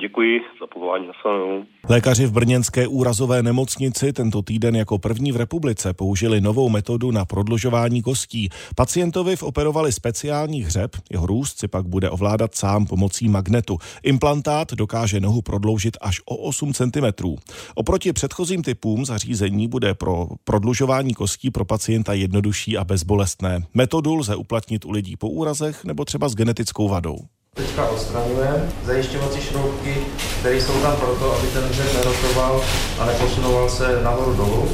Děkuji 0.00 0.40
za 0.60 0.66
povolání 0.66 1.06
na. 1.06 1.66
Lékaři 1.88 2.26
v 2.26 2.32
brněnské 2.32 2.86
úrazové 2.86 3.42
nemocnici 3.42 4.12
tento 4.12 4.42
týden 4.42 4.76
jako 4.76 4.98
první 4.98 5.32
v 5.32 5.36
republice 5.36 5.94
použili 5.94 6.40
novou 6.40 6.68
metodu 6.68 7.10
na 7.10 7.24
prodlužování 7.24 8.02
kostí. 8.02 8.48
Pacientovi 8.76 9.36
operovali 9.42 9.92
speciální 9.92 10.62
hřeb, 10.62 10.90
jeho 11.10 11.26
růst 11.26 11.58
si 11.58 11.68
pak 11.68 11.86
bude 11.86 12.10
ovládat 12.10 12.54
sám 12.54 12.86
pomocí 12.86 13.28
magnetu. 13.28 13.78
Implantát 14.02 14.72
dokáže 14.72 15.20
nohu 15.20 15.42
prodloužit 15.42 15.96
až 16.00 16.20
o 16.24 16.36
8 16.36 16.72
cm. 16.72 17.36
Oproti 17.74 18.12
předchozím 18.12 18.62
typům 18.62 19.04
zařízení 19.04 19.68
bude 19.68 19.94
pro 19.94 20.26
prodlužování 20.44 21.14
kostí 21.14 21.50
pro 21.50 21.64
pacienta 21.64 22.12
jednodušší 22.12 22.76
a 22.76 22.84
bezbolestné. 22.84 23.60
Metodu 23.74 24.14
lze 24.14 24.36
uplatnit 24.36 24.84
u 24.84 24.90
lidí 24.90 25.16
po 25.16 25.28
úrazech 25.28 25.84
nebo 25.84 26.04
třeba 26.04 26.28
s 26.28 26.34
genetickou 26.34 26.88
vadou. 26.88 27.16
Teďka 27.54 27.90
odstraňujeme 27.90 28.68
zajišťovací 28.86 29.40
šroubky, 29.40 29.96
které 30.40 30.56
jsou 30.56 30.72
tam 30.72 30.96
proto, 30.96 31.34
aby 31.34 31.46
ten 31.46 31.64
hřeb 31.64 31.94
nerotoval 31.94 32.60
a 32.98 33.04
neposunoval 33.04 33.70
se 33.70 34.00
nahoru 34.02 34.34
dolů. 34.34 34.68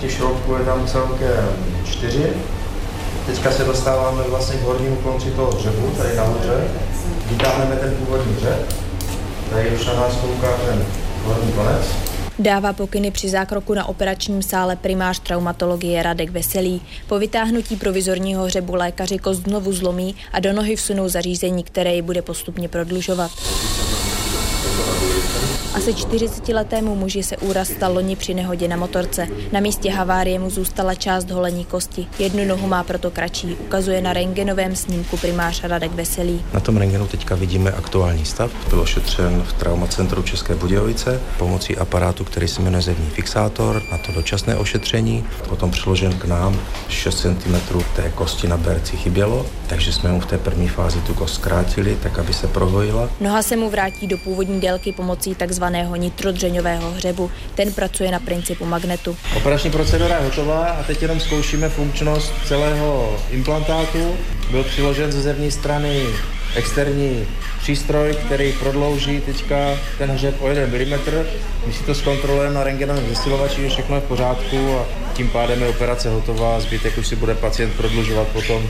Těch 0.00 0.12
šroubků 0.12 0.54
je 0.54 0.64
tam 0.64 0.86
celkem 0.86 1.48
čtyři. 1.84 2.32
Teďka 3.26 3.50
se 3.50 3.64
dostáváme 3.64 4.22
vlastně 4.22 4.58
k 4.58 4.62
hornímu 4.62 4.96
konci 4.96 5.30
toho 5.30 5.50
hřebu, 5.52 5.90
tady 5.98 6.16
nahoře. 6.16 6.68
Vytáhneme 7.26 7.76
ten 7.76 7.94
původní 7.94 8.34
hřeb. 8.34 8.74
Tady 9.50 9.70
už 9.70 9.86
na 9.86 9.94
nás 9.94 10.16
kouká 10.16 10.56
ten 10.66 10.86
horní 11.24 11.52
konec. 11.52 12.11
Dává 12.38 12.72
pokyny 12.72 13.10
při 13.10 13.28
zákroku 13.28 13.74
na 13.74 13.84
operačním 13.84 14.42
sále 14.42 14.76
primář 14.76 15.20
traumatologie 15.20 16.02
Radek 16.02 16.30
Veselý. 16.30 16.82
Po 17.06 17.18
vytáhnutí 17.18 17.76
provizorního 17.76 18.44
hřebu 18.44 18.74
lékaři 18.74 19.18
kost 19.18 19.42
znovu 19.42 19.72
zlomí 19.72 20.14
a 20.32 20.40
do 20.40 20.52
nohy 20.52 20.76
vsunou 20.76 21.08
zařízení, 21.08 21.64
které 21.64 21.94
ji 21.94 22.02
bude 22.02 22.22
postupně 22.22 22.68
prodlužovat. 22.68 23.30
Asi 25.74 25.92
40-letému 25.92 26.94
muži 26.94 27.22
se 27.22 27.36
úraz 27.36 27.68
stal 27.68 27.94
loni 27.94 28.16
při 28.16 28.34
nehodě 28.34 28.68
na 28.68 28.76
motorce. 28.76 29.28
Na 29.52 29.60
místě 29.60 29.90
havárie 29.90 30.38
mu 30.38 30.50
zůstala 30.50 30.94
část 30.94 31.30
holení 31.30 31.64
kosti. 31.64 32.06
Jednu 32.18 32.44
nohu 32.44 32.68
má 32.68 32.84
proto 32.84 33.10
kratší, 33.10 33.54
ukazuje 33.54 34.02
na 34.02 34.12
rengenovém 34.12 34.76
snímku 34.76 35.16
primář 35.16 35.64
Radek 35.64 35.92
Veselý. 35.92 36.44
Na 36.54 36.60
tom 36.60 36.76
rengenu 36.76 37.06
teďka 37.06 37.34
vidíme 37.34 37.72
aktuální 37.72 38.24
stav. 38.24 38.50
Byl 38.70 38.80
ošetřen 38.80 39.42
v 39.42 39.52
traumacentru 39.52 40.22
České 40.22 40.54
Budějovice 40.54 41.20
pomocí 41.38 41.76
aparátu, 41.76 42.24
který 42.24 42.48
se 42.48 42.62
jmenuje 42.62 42.82
zevní 42.82 43.10
fixátor, 43.10 43.82
na 43.92 43.98
to 43.98 44.12
dočasné 44.12 44.56
ošetření. 44.56 45.24
Potom 45.48 45.70
přiložen 45.70 46.18
k 46.18 46.24
nám 46.24 46.60
6 46.88 47.20
cm 47.20 47.78
té 47.96 48.12
kosti 48.14 48.48
na 48.48 48.56
berci 48.56 48.96
chybělo, 48.96 49.46
takže 49.66 49.92
jsme 49.92 50.12
mu 50.12 50.20
v 50.20 50.26
té 50.26 50.38
první 50.38 50.68
fázi 50.68 51.00
tu 51.00 51.14
kost 51.14 51.34
zkrátili, 51.34 51.96
tak 52.02 52.18
aby 52.18 52.32
se 52.32 52.46
prohojila. 52.46 53.08
Noha 53.20 53.42
se 53.42 53.56
mu 53.56 53.70
vrátí 53.70 54.06
do 54.06 54.18
původní 54.18 54.51
délky 54.60 54.92
pomocí 54.92 55.34
takzvaného 55.34 55.96
nitrodřeňového 55.96 56.90
hřebu. 56.90 57.30
Ten 57.54 57.72
pracuje 57.72 58.10
na 58.10 58.18
principu 58.18 58.64
magnetu. 58.64 59.16
Operační 59.36 59.70
procedura 59.70 60.16
je 60.16 60.24
hotová 60.24 60.64
a 60.64 60.82
teď 60.82 61.02
jenom 61.02 61.20
zkoušíme 61.20 61.68
funkčnost 61.68 62.32
celého 62.46 63.16
implantátu. 63.30 64.16
Byl 64.50 64.64
přiložen 64.64 65.12
ze 65.12 65.22
zevní 65.22 65.50
strany 65.50 66.06
externí 66.54 67.26
přístroj, 67.58 68.16
který 68.26 68.52
prodlouží 68.52 69.20
teďka 69.20 69.56
ten 69.98 70.10
hřeb 70.10 70.34
o 70.40 70.48
1 70.48 70.66
mm. 70.66 71.24
My 71.66 71.72
si 71.72 71.82
to 71.84 71.94
zkontrolujeme 71.94 72.54
na 72.54 72.64
rengenovém 72.64 73.08
zesilovači, 73.08 73.62
že 73.62 73.68
všechno 73.68 73.94
je 73.94 74.00
v 74.00 74.04
pořádku 74.04 74.78
a 74.78 74.86
tím 75.14 75.28
pádem 75.28 75.62
je 75.62 75.68
operace 75.68 76.10
hotová. 76.10 76.60
Zbytek 76.60 76.98
už 76.98 77.06
si 77.06 77.16
bude 77.16 77.34
pacient 77.34 77.74
prodlužovat 77.74 78.28
potom 78.28 78.66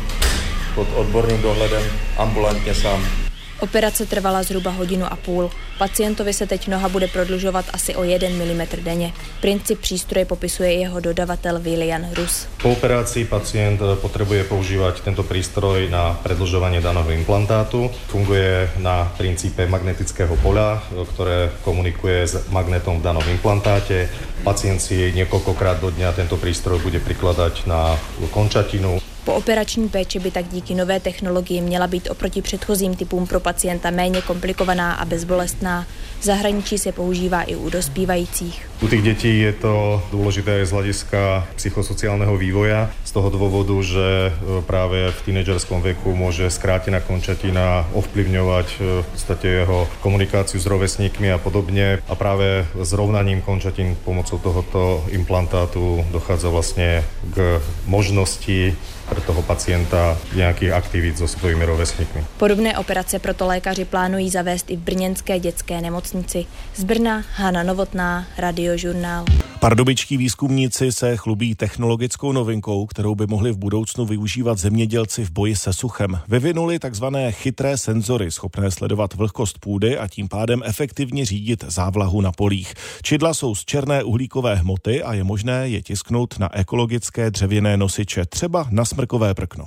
pod 0.74 0.88
odborným 0.94 1.42
dohledem 1.42 1.82
ambulantně 2.16 2.74
sám. 2.74 3.21
Operace 3.62 4.06
trvala 4.06 4.42
zhruba 4.42 4.70
hodinu 4.70 5.06
a 5.06 5.16
půl. 5.16 5.50
Pacientovi 5.78 6.32
se 6.32 6.46
teď 6.46 6.68
noha 6.68 6.88
bude 6.88 7.08
prodlužovat 7.08 7.64
asi 7.72 7.94
o 7.94 8.02
1 8.02 8.28
mm 8.28 8.66
denně. 8.82 9.12
Princip 9.40 9.80
přístroje 9.80 10.24
popisuje 10.24 10.72
jeho 10.72 11.00
dodavatel 11.00 11.60
William 11.60 12.02
Rus. 12.14 12.46
Po 12.62 12.70
operaci 12.72 13.24
pacient 13.24 13.80
potřebuje 13.94 14.44
používat 14.44 15.00
tento 15.00 15.22
přístroj 15.22 15.90
na 15.90 16.18
predlžovanie 16.22 16.80
daného 16.80 17.10
implantátu. 17.10 17.90
Funguje 18.06 18.70
na 18.82 19.14
princípe 19.16 19.66
magnetického 19.66 20.36
pola, 20.36 20.82
které 21.14 21.50
komunikuje 21.62 22.26
s 22.26 22.48
magnetom 22.50 22.98
v 22.98 23.02
danom 23.02 23.24
implantáte. 23.28 24.08
Pacient 24.42 24.82
si 24.82 25.12
několikrát 25.14 25.80
do 25.80 25.90
dňa 25.90 26.12
tento 26.12 26.36
přístroj 26.36 26.82
bude 26.82 26.98
prikladať 27.00 27.66
na 27.66 27.94
končatinu. 28.30 28.98
Po 29.24 29.34
operační 29.34 29.88
péči 29.88 30.18
by 30.18 30.30
tak 30.30 30.48
díky 30.48 30.74
nové 30.74 31.00
technologii 31.00 31.60
měla 31.60 31.86
být 31.86 32.10
oproti 32.10 32.42
předchozím 32.42 32.96
typům 32.96 33.26
pro 33.26 33.40
pacienta 33.40 33.90
méně 33.90 34.22
komplikovaná 34.22 34.92
a 34.92 35.04
bezbolestná. 35.04 35.86
V 36.20 36.24
zahraničí 36.24 36.78
se 36.78 36.92
používá 36.92 37.42
i 37.42 37.56
u 37.56 37.70
dospívajících. 37.70 38.68
U 38.82 38.88
těch 38.88 39.02
dětí 39.02 39.40
je 39.40 39.52
to 39.52 40.02
důležité 40.10 40.66
z 40.66 40.70
hlediska 40.70 41.48
psychosociálního 41.56 42.36
vývoja 42.36 42.90
z 43.12 43.20
toho 43.20 43.30
důvodu, 43.30 43.82
že 43.82 44.00
e, 44.00 44.62
právě 44.62 45.10
v 45.10 45.22
teenagerskom 45.22 45.82
věku 45.82 46.16
může 46.16 46.50
zkrátená 46.50 47.00
končatina 47.00 47.88
ovplyvňovat 47.92 48.66
e, 48.66 49.02
v 49.02 49.06
podstatě 49.12 49.48
jeho 49.48 49.88
komunikaci 50.00 50.60
s 50.60 50.66
rovesníkmi 50.66 51.32
a 51.32 51.38
podobně 51.38 51.98
a 52.08 52.14
právě 52.14 52.66
s 52.80 52.92
rovnaním 52.92 53.42
končatin 53.42 53.96
pomocou 54.04 54.38
tohoto 54.38 55.04
implantátu 55.08 56.04
dochádza 56.12 56.48
vlastně 56.48 57.04
k 57.34 57.60
možnosti 57.86 58.76
pro 59.08 59.20
toho 59.20 59.42
pacienta 59.42 60.18
nějakých 60.34 60.72
aktivit 60.72 61.18
so 61.18 61.38
svými 61.38 61.64
rovesníkmi. 61.64 62.24
Podobné 62.36 62.78
operace 62.78 63.18
proto 63.18 63.46
lékaři 63.46 63.84
plánují 63.84 64.30
zavést 64.30 64.70
i 64.70 64.76
v 64.76 64.80
brněnské 64.80 65.38
dětské 65.38 65.80
nemocnici. 65.80 66.46
Z 66.76 66.84
Brna 66.84 67.24
Hana 67.34 67.62
Novotná, 67.62 68.26
Radiožurnál. 68.38 69.24
Pardubičtí 69.60 70.16
výzkumníci 70.16 70.92
se 70.92 71.16
chlubí 71.16 71.54
technologickou 71.54 72.32
novinkou, 72.32 72.86
kterou 72.86 73.01
kterou 73.02 73.14
by 73.14 73.26
mohli 73.26 73.52
v 73.52 73.58
budoucnu 73.58 74.06
využívat 74.06 74.58
zemědělci 74.58 75.24
v 75.24 75.30
boji 75.30 75.56
se 75.56 75.72
suchem. 75.72 76.20
Vyvinuli 76.28 76.78
takzvané 76.78 77.32
chytré 77.32 77.78
senzory, 77.78 78.30
schopné 78.30 78.70
sledovat 78.70 79.14
vlhkost 79.14 79.58
půdy 79.58 79.98
a 79.98 80.08
tím 80.08 80.28
pádem 80.28 80.62
efektivně 80.64 81.24
řídit 81.24 81.64
závlahu 81.68 82.20
na 82.20 82.32
polích. 82.32 82.74
Čidla 83.02 83.34
jsou 83.34 83.54
z 83.54 83.64
černé 83.64 84.02
uhlíkové 84.02 84.54
hmoty 84.54 85.02
a 85.02 85.14
je 85.14 85.24
možné 85.24 85.68
je 85.68 85.82
tisknout 85.82 86.38
na 86.38 86.56
ekologické 86.56 87.30
dřevěné 87.30 87.76
nosiče, 87.76 88.26
třeba 88.26 88.66
na 88.70 88.84
smrkové 88.84 89.34
prkno. 89.34 89.66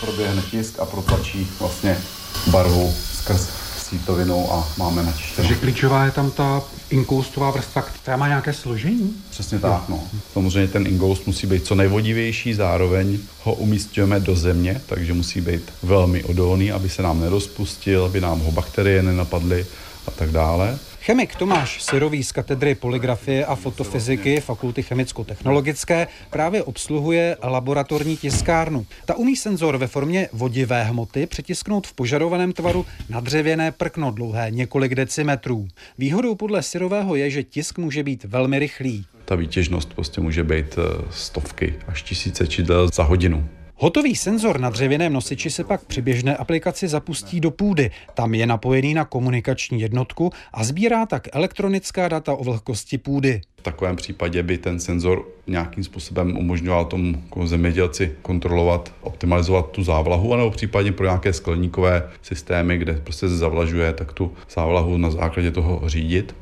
Proběhne 0.00 0.42
tisk 0.50 0.80
a 0.80 0.84
protlačí 0.84 1.46
vlastně 1.60 1.96
barvu 2.50 2.92
skrz 2.92 3.67
sítovinou 3.88 4.52
a 4.52 4.68
máme 4.78 5.02
načištěno. 5.02 5.48
Takže 5.48 5.60
klíčová 5.60 6.04
je 6.04 6.10
tam 6.10 6.30
ta 6.30 6.62
inkoustová 6.90 7.50
vrstva, 7.50 7.82
která 7.82 8.16
má 8.16 8.28
nějaké 8.28 8.52
složení? 8.52 9.14
Přesně 9.30 9.58
tak, 9.58 9.88
no. 9.88 10.00
Samozřejmě 10.32 10.68
ten 10.68 10.86
ingoust 10.86 11.26
musí 11.26 11.46
být 11.46 11.66
co 11.66 11.74
nejvodivější, 11.74 12.54
zároveň 12.54 13.18
ho 13.42 13.54
umístujeme 13.54 14.20
do 14.20 14.36
země, 14.36 14.80
takže 14.86 15.12
musí 15.12 15.40
být 15.40 15.62
velmi 15.82 16.24
odolný, 16.24 16.72
aby 16.72 16.88
se 16.88 17.02
nám 17.02 17.20
nerozpustil, 17.20 18.04
aby 18.04 18.20
nám 18.20 18.40
ho 18.40 18.52
bakterie 18.52 19.02
nenapadly 19.02 19.66
a 20.06 20.10
tak 20.10 20.30
dále. 20.30 20.78
Chemik 21.00 21.36
Tomáš 21.36 21.82
Syrový 21.82 22.24
z 22.24 22.32
katedry 22.32 22.74
poligrafie 22.74 23.46
a 23.46 23.54
fotofyziky 23.54 24.40
Fakulty 24.40 24.82
chemicko-technologické 24.82 26.06
právě 26.30 26.62
obsluhuje 26.62 27.36
laboratorní 27.42 28.16
tiskárnu. 28.16 28.86
Ta 29.06 29.14
umí 29.14 29.36
senzor 29.36 29.76
ve 29.76 29.86
formě 29.86 30.28
vodivé 30.32 30.84
hmoty 30.84 31.26
přetisknout 31.26 31.86
v 31.86 31.92
požadovaném 31.92 32.52
tvaru 32.52 32.86
na 33.08 33.20
dřevěné 33.20 33.72
prkno 33.72 34.10
dlouhé 34.10 34.50
několik 34.50 34.94
decimetrů. 34.94 35.68
Výhodou 35.98 36.34
podle 36.34 36.62
Syrového 36.62 37.16
je, 37.16 37.30
že 37.30 37.42
tisk 37.42 37.78
může 37.78 38.02
být 38.02 38.24
velmi 38.24 38.58
rychlý. 38.58 39.04
Ta 39.24 39.34
výtěžnost 39.34 39.94
prostě 39.94 40.20
může 40.20 40.44
být 40.44 40.78
eh, 40.78 41.04
stovky 41.10 41.74
až 41.86 42.02
tisíce 42.02 42.46
čidel 42.46 42.88
za 42.94 43.02
hodinu. 43.02 43.48
Hotový 43.80 44.16
senzor 44.16 44.60
na 44.60 44.70
dřevěném 44.70 45.12
nosiči 45.12 45.50
se 45.50 45.64
pak 45.64 45.84
při 45.84 46.02
běžné 46.02 46.36
aplikaci 46.36 46.88
zapustí 46.88 47.40
do 47.40 47.50
půdy. 47.50 47.90
Tam 48.14 48.34
je 48.34 48.46
napojený 48.46 48.94
na 48.94 49.04
komunikační 49.04 49.80
jednotku 49.80 50.30
a 50.52 50.64
sbírá 50.64 51.06
tak 51.06 51.28
elektronická 51.32 52.08
data 52.08 52.32
o 52.32 52.44
vlhkosti 52.44 52.98
půdy. 52.98 53.40
V 53.60 53.62
takovém 53.62 53.96
případě 53.96 54.42
by 54.42 54.58
ten 54.58 54.80
senzor 54.80 55.28
nějakým 55.46 55.84
způsobem 55.84 56.36
umožňoval 56.36 56.84
tomu 56.84 57.22
zemědělci 57.44 58.12
kontrolovat, 58.22 58.92
optimalizovat 59.00 59.70
tu 59.70 59.82
závlahu, 59.82 60.34
anebo 60.34 60.50
případně 60.50 60.92
pro 60.92 61.06
nějaké 61.06 61.32
skleníkové 61.32 62.10
systémy, 62.22 62.78
kde 62.78 62.92
prostě 62.92 63.28
zavlažuje, 63.28 63.92
tak 63.92 64.12
tu 64.12 64.32
závlahu 64.54 64.96
na 64.96 65.10
základě 65.10 65.50
toho 65.50 65.82
řídit. 65.86 66.34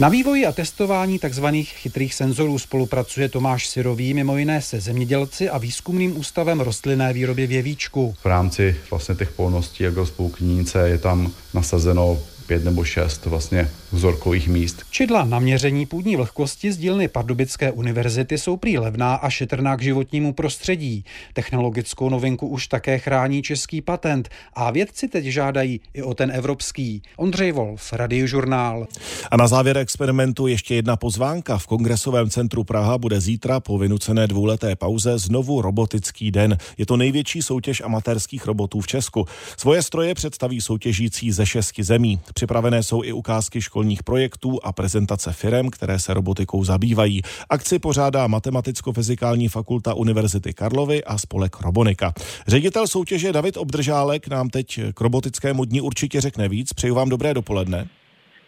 Na 0.00 0.08
vývoji 0.08 0.46
a 0.46 0.52
testování 0.52 1.18
tzv. 1.18 1.46
chytrých 1.62 2.14
senzorů 2.14 2.58
spolupracuje 2.58 3.28
Tomáš 3.28 3.68
Syrový 3.68 4.14
mimo 4.14 4.36
jiné 4.36 4.62
se 4.62 4.80
zemědělci 4.80 5.50
a 5.50 5.58
výzkumným 5.58 6.18
ústavem 6.18 6.60
rostlinné 6.60 7.12
výroby 7.12 7.46
v 7.46 7.52
Jevíčku. 7.52 8.14
V 8.22 8.26
rámci 8.26 8.76
vlastně 8.90 9.14
těch 9.14 9.30
polností 9.30 9.86
agrospolknínice 9.86 10.88
je 10.88 10.98
tam 10.98 11.32
nasazeno 11.54 12.18
pět 12.46 12.64
nebo 12.64 12.84
šest 12.84 13.26
vlastně 13.26 13.70
vzorkových 13.92 14.48
míst. 14.48 14.82
Čidla 14.90 15.24
na 15.24 15.38
měření 15.38 15.86
půdní 15.86 16.16
vlhkosti 16.16 16.72
z 16.72 16.76
dílny 16.76 17.08
Pardubické 17.08 17.72
univerzity 17.72 18.38
jsou 18.38 18.56
prý 18.56 18.78
levná 18.78 19.14
a 19.14 19.30
šetrná 19.30 19.76
k 19.76 19.82
životnímu 19.82 20.32
prostředí. 20.32 21.04
Technologickou 21.32 22.08
novinku 22.08 22.46
už 22.46 22.66
také 22.66 22.98
chrání 22.98 23.42
český 23.42 23.80
patent 23.80 24.28
a 24.54 24.70
vědci 24.70 25.08
teď 25.08 25.24
žádají 25.24 25.80
i 25.94 26.02
o 26.02 26.14
ten 26.14 26.30
evropský. 26.30 27.02
Ondřej 27.16 27.52
Wolf, 27.52 27.92
Radiožurnál. 27.92 28.86
A 29.30 29.36
na 29.36 29.48
závěr 29.48 29.78
experimentu 29.78 30.46
ještě 30.46 30.74
jedna 30.74 30.96
pozvánka. 30.96 31.58
V 31.58 31.66
Kongresovém 31.66 32.30
centru 32.30 32.64
Praha 32.64 32.98
bude 32.98 33.20
zítra 33.20 33.60
po 33.60 33.78
vynucené 33.78 34.26
dvouleté 34.26 34.76
pauze 34.76 35.18
znovu 35.18 35.62
robotický 35.62 36.30
den. 36.30 36.58
Je 36.78 36.86
to 36.86 36.96
největší 36.96 37.42
soutěž 37.42 37.80
amatérských 37.80 38.46
robotů 38.46 38.80
v 38.80 38.86
Česku. 38.86 39.26
Svoje 39.56 39.82
stroje 39.82 40.14
představí 40.14 40.60
soutěžící 40.60 41.32
ze 41.32 41.46
šesti 41.46 41.84
zemí. 41.84 42.20
Připravené 42.34 42.82
jsou 42.82 43.04
i 43.04 43.12
ukázky 43.12 43.60
školních 43.78 44.02
projektů 44.02 44.58
a 44.64 44.72
prezentace 44.72 45.32
firem, 45.32 45.70
které 45.70 45.98
se 45.98 46.14
robotikou 46.14 46.64
zabývají. 46.64 47.22
Akci 47.50 47.78
pořádá 47.78 48.26
Matematicko-fyzikální 48.26 49.48
fakulta 49.48 49.94
Univerzity 49.94 50.52
Karlovy 50.52 51.04
a 51.04 51.18
spolek 51.18 51.60
Robonika. 51.60 52.12
Ředitel 52.46 52.86
soutěže 52.86 53.32
David 53.32 53.56
Obdržálek 53.56 54.28
nám 54.28 54.48
teď 54.48 54.80
k 54.94 55.00
robotickému 55.00 55.64
dní 55.64 55.80
určitě 55.80 56.20
řekne 56.20 56.48
víc. 56.48 56.72
Přeju 56.72 56.94
vám 56.94 57.08
dobré 57.08 57.34
dopoledne. 57.34 57.86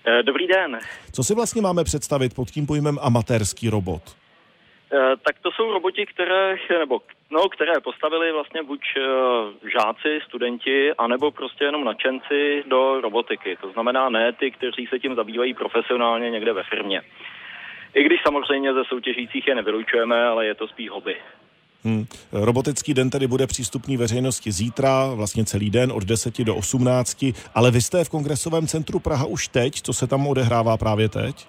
Eh, 0.06 0.22
dobrý 0.22 0.46
den. 0.46 0.78
Co 1.12 1.24
si 1.24 1.34
vlastně 1.34 1.62
máme 1.62 1.84
představit 1.84 2.34
pod 2.34 2.50
tím 2.50 2.66
pojmem 2.66 2.98
amatérský 3.00 3.68
robot? 3.68 4.02
Eh, 4.06 5.16
tak 5.26 5.36
to 5.42 5.50
jsou 5.50 5.72
roboti, 5.72 6.06
které, 6.14 6.56
nebo, 6.78 7.00
no, 7.30 7.48
které 7.48 7.80
postavili 7.80 8.32
vlastně 8.32 8.62
buď 8.62 8.80
uh, 8.96 9.04
žáci, 9.70 10.20
studenti, 10.26 10.92
anebo 10.98 11.30
prostě 11.30 11.64
jenom 11.64 11.84
nadšenci 11.84 12.62
do 12.66 13.00
robotiky. 13.00 13.56
To 13.60 13.72
znamená 13.72 14.08
ne 14.08 14.32
ty, 14.32 14.50
kteří 14.50 14.86
se 14.86 14.98
tím 14.98 15.14
zabývají 15.14 15.54
profesionálně 15.54 16.30
někde 16.30 16.52
ve 16.52 16.62
firmě. 16.62 17.02
I 17.94 18.04
když 18.04 18.20
samozřejmě 18.26 18.74
ze 18.74 18.84
soutěžících 18.84 19.48
je 19.48 19.54
nevylučujeme, 19.54 20.24
ale 20.24 20.46
je 20.46 20.54
to 20.54 20.68
spíš 20.68 20.90
hobby. 20.90 21.16
Hmm. 21.84 22.06
Robotický 22.32 22.94
den 22.94 23.10
tedy 23.10 23.26
bude 23.26 23.46
přístupný 23.46 23.96
veřejnosti 23.96 24.52
zítra, 24.52 25.06
vlastně 25.14 25.44
celý 25.44 25.70
den 25.70 25.92
od 25.92 26.04
10 26.04 26.38
do 26.38 26.56
18, 26.56 27.24
ale 27.54 27.70
vy 27.70 27.80
jste 27.80 28.04
v 28.04 28.08
Kongresovém 28.08 28.66
centru 28.66 28.98
Praha 28.98 29.26
už 29.26 29.48
teď, 29.48 29.82
co 29.82 29.92
se 29.92 30.06
tam 30.06 30.26
odehrává 30.26 30.76
právě 30.76 31.08
teď? 31.08 31.46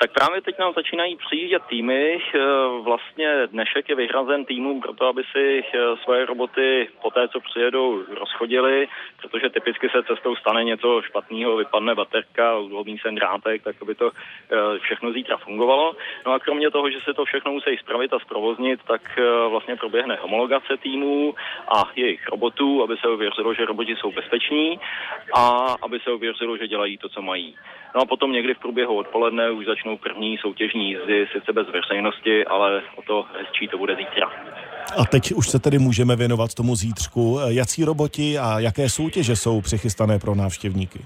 Tak 0.00 0.12
právě 0.12 0.42
teď 0.42 0.58
nám 0.58 0.72
začínají 0.74 1.16
přijíždět 1.16 1.62
týmy. 1.62 2.18
Eh, 2.18 2.38
vlastně 2.82 3.46
dnešek 3.46 3.88
je 3.88 3.94
vyhrazen 3.94 4.44
týmům 4.44 4.80
pro 4.80 4.92
to, 4.94 5.06
aby 5.06 5.22
si 5.32 5.62
eh, 5.62 5.78
svoje 6.04 6.26
roboty 6.26 6.88
po 7.02 7.10
té, 7.10 7.28
co 7.28 7.40
přijedou, 7.40 8.02
rozchodili, 8.20 8.88
protože 9.22 9.50
typicky 9.50 9.88
se 9.88 10.02
cestou 10.02 10.36
stane 10.36 10.64
něco 10.64 11.02
špatného, 11.02 11.56
vypadne 11.56 11.94
baterka, 11.94 12.54
odlomí 12.54 12.98
se 12.98 13.10
drátek, 13.10 13.62
tak 13.62 13.76
aby 13.82 13.94
to 13.94 14.10
eh, 14.10 14.78
všechno 14.78 15.12
zítra 15.12 15.36
fungovalo. 15.36 15.96
No 16.26 16.32
a 16.32 16.38
kromě 16.38 16.70
toho, 16.70 16.90
že 16.90 17.00
se 17.04 17.14
to 17.14 17.24
všechno 17.24 17.52
musí 17.52 17.76
spravit 17.76 18.12
a 18.12 18.18
zprovoznit, 18.18 18.80
tak 18.86 19.18
vlastně 19.48 19.76
proběhne 19.76 20.18
homologace 20.20 20.76
týmů 20.76 21.34
a 21.76 21.82
jejich 21.96 22.28
robotů, 22.28 22.82
aby 22.82 22.96
se 22.96 23.08
ověřilo, 23.08 23.54
že 23.54 23.64
roboti 23.64 23.96
jsou 23.96 24.12
bezpeční 24.12 24.80
a 25.34 25.76
aby 25.82 26.00
se 26.00 26.10
ověřilo, 26.10 26.56
že 26.56 26.68
dělají 26.68 26.98
to, 26.98 27.08
co 27.08 27.22
mají. 27.22 27.56
No 27.94 28.00
a 28.00 28.06
potom 28.06 28.32
někdy 28.32 28.54
v 28.54 28.58
průběhu 28.58 28.96
odpoledne 28.96 29.50
už 29.50 29.66
začnou 29.66 29.87
první 29.96 30.38
soutěžní 30.38 30.90
jízdy, 30.90 31.26
sice 31.32 31.52
bez 31.52 31.66
veřejnosti, 31.66 32.44
ale 32.44 32.82
o 32.96 33.02
to 33.02 33.26
hezčí 33.38 33.68
to 33.68 33.78
bude 33.78 33.96
zítra. 33.96 34.26
A 34.98 35.04
teď 35.04 35.32
už 35.32 35.48
se 35.48 35.58
tedy 35.58 35.78
můžeme 35.78 36.16
věnovat 36.16 36.54
tomu 36.54 36.76
zítřku. 36.76 37.38
Jací 37.48 37.84
roboti 37.84 38.38
a 38.38 38.60
jaké 38.60 38.88
soutěže 38.88 39.36
jsou 39.36 39.60
přichystané 39.60 40.18
pro 40.18 40.34
návštěvníky? 40.34 40.98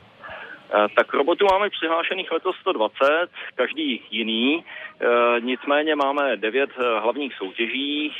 Eh, 0.74 0.86
tak 0.96 1.14
robotů 1.14 1.46
máme 1.50 1.70
přihlášených 1.70 2.32
letos 2.32 2.56
120, 2.56 3.28
každý 3.54 4.02
jiný. 4.10 4.64
Eh, 4.64 5.40
nicméně 5.40 5.96
máme 5.96 6.36
devět 6.36 6.70
eh, 6.78 7.00
hlavních 7.00 7.34
soutěží 7.34 8.12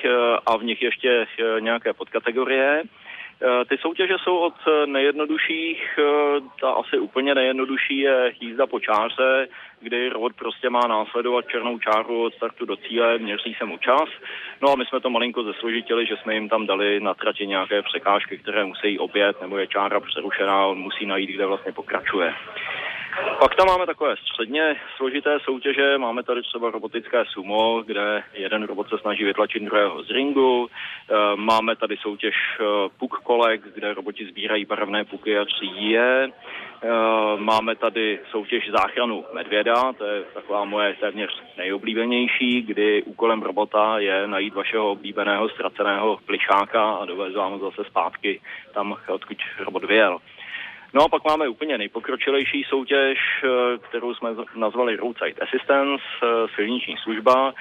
a 0.47 0.57
v 0.57 0.65
nich 0.65 0.83
ještě 0.83 1.27
nějaké 1.61 1.93
podkategorie. 1.93 2.83
Eh, 3.45 3.65
ty 3.65 3.79
soutěže 3.79 4.15
jsou 4.23 4.37
od 4.37 4.55
eh, 4.69 4.87
nejjednodušších, 4.87 5.99
eh, 5.99 6.41
ta 6.61 6.71
asi 6.71 6.99
úplně 6.99 7.35
nejjednodušší 7.35 7.99
je 7.99 8.33
jízda 8.41 8.67
po 8.67 8.81
čáře, 8.81 9.49
kdy 9.81 10.09
robot 10.09 10.33
prostě 10.33 10.71
má 10.71 10.81
následovat 10.89 11.49
černou 11.49 11.79
čáru 11.79 12.23
od 12.23 12.35
startu 12.35 12.67
do 12.67 12.77
cíle, 12.77 13.19
měří 13.19 13.55
se 13.59 13.65
mu 13.65 13.79
čas. 13.79 14.09
No 14.61 14.73
a 14.73 14.77
my 14.77 14.85
jsme 14.87 15.01
to 15.01 15.11
malinko 15.11 15.43
zesložitili, 15.43 16.07
že 16.07 16.17
jsme 16.17 16.35
jim 16.35 16.49
tam 16.49 16.67
dali 16.67 17.01
na 17.01 17.15
trati 17.15 17.47
nějaké 17.47 17.83
překážky, 17.83 18.39
které 18.39 18.65
musí 18.65 18.99
obět, 18.99 19.41
nebo 19.41 19.59
je 19.59 19.67
čára 19.67 20.01
přerušená, 20.01 20.67
on 20.67 20.79
musí 20.79 21.07
najít, 21.07 21.31
kde 21.31 21.47
vlastně 21.47 21.73
pokračuje. 21.73 22.35
Pak 23.39 23.55
tam 23.55 23.67
máme 23.67 23.87
takové 23.87 24.17
středně 24.17 24.77
složité 24.97 25.39
soutěže, 25.45 25.99
máme 25.99 26.23
tady 26.23 26.43
třeba 26.43 26.71
robotické 26.71 27.25
sumo, 27.25 27.83
kde 27.87 28.23
jeden 28.33 28.63
robot 28.63 28.89
se 28.89 28.99
snaží 28.99 29.25
vytlačit 29.25 29.63
druhého 29.63 30.03
z 30.03 30.11
ringu, 30.11 30.69
eh, 30.69 31.15
máme 31.37 31.77
tady 31.77 31.97
soutěž 31.97 32.35
eh, 32.61 32.65
puk 32.99 33.19
kolek, 33.23 33.61
kde 33.75 33.95
roboti 33.95 34.27
sbírají 34.27 34.65
barevné 34.65 35.05
puky 35.05 35.39
a 35.39 35.45
třídí 35.45 35.91
je, 35.91 36.29
eh, 36.83 36.89
máme 37.37 37.77
tady 37.77 38.21
soutěž 38.31 38.71
záchranu 38.71 39.25
medvěda, 39.33 39.93
to 39.93 40.05
je 40.05 40.23
taková 40.35 40.65
moje 40.65 40.95
téměř 41.01 41.43
nejoblíbenější, 41.57 42.63
kdy 42.63 43.03
úkolem 43.03 43.43
robota 43.43 43.99
je 43.99 44.27
najít 44.27 44.55
vašeho 44.55 44.91
oblíbeného 44.91 45.49
ztraceného 45.49 46.19
plišáka 46.27 46.93
a 46.93 47.05
dovést 47.05 47.37
vám 47.37 47.53
ho 47.53 47.59
zase 47.59 47.85
zpátky 47.85 48.41
tam, 48.75 48.97
odkud 49.09 49.39
robot 49.59 49.85
vyjel. 49.85 50.19
No 50.95 51.05
a 51.05 51.09
pak 51.09 51.25
máme 51.25 51.49
úplně 51.49 51.79
nejpokročilejší 51.79 52.65
soutěž, 52.69 53.19
kterou 53.89 54.15
jsme 54.15 54.31
nazvali 54.55 54.97
Roadside 54.97 55.41
Assistance, 55.41 56.05
silniční 56.55 56.97
služba, 57.03 57.55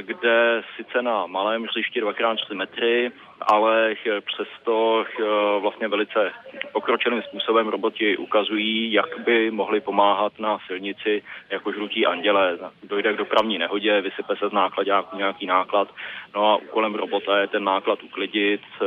kde 0.00 0.62
sice 0.76 1.02
na 1.02 1.26
malém 1.26 1.62
hřišti 1.64 2.02
2x4 2.02 2.54
metry, 2.54 3.10
ale 3.40 3.94
přesto 4.20 5.04
vlastně 5.60 5.88
velice 5.88 6.30
pokročilým 6.72 7.22
způsobem 7.22 7.68
roboti 7.68 8.16
ukazují, 8.16 8.92
jak 8.92 9.18
by 9.24 9.50
mohli 9.50 9.80
pomáhat 9.80 10.32
na 10.38 10.58
silnici 10.66 11.22
jako 11.50 11.72
žlutí 11.72 12.06
anděle. 12.06 12.58
Dojde 12.88 13.12
k 13.12 13.16
dopravní 13.16 13.58
nehodě, 13.58 14.00
vysype 14.00 14.36
se 14.36 14.48
z 14.48 14.52
nákladňáku 14.52 15.16
nějaký 15.16 15.46
náklad, 15.46 15.88
no 16.34 16.50
a 16.50 16.56
úkolem 16.56 16.94
robota 16.94 17.38
je 17.38 17.48
ten 17.48 17.64
náklad 17.64 18.02
uklidit, 18.02 18.60
eh, 18.82 18.86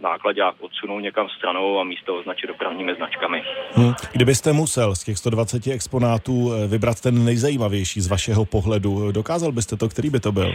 nákladňák 0.00 0.54
odsunout 0.60 1.00
někam 1.00 1.28
stranou 1.28 1.80
a 1.80 1.84
místo 1.84 2.16
označit 2.16 2.46
dopravními 2.46 2.94
značkami. 2.94 3.42
Hmm. 3.72 3.94
Kdybyste 4.12 4.52
musel 4.52 4.94
z 4.94 5.04
těch 5.04 5.18
120 5.18 5.66
exponátů 5.66 6.52
eh, 6.52 6.66
vybrat 6.66 7.00
ten 7.00 7.24
nejzajímavější 7.24 8.00
z 8.00 8.08
vašeho 8.08 8.44
pohledu, 8.44 9.12
dokázal 9.12 9.52
byste 9.52 9.76
to, 9.76 9.88
který 9.88 10.10
by 10.10 10.20
to 10.20 10.32
byl? 10.32 10.52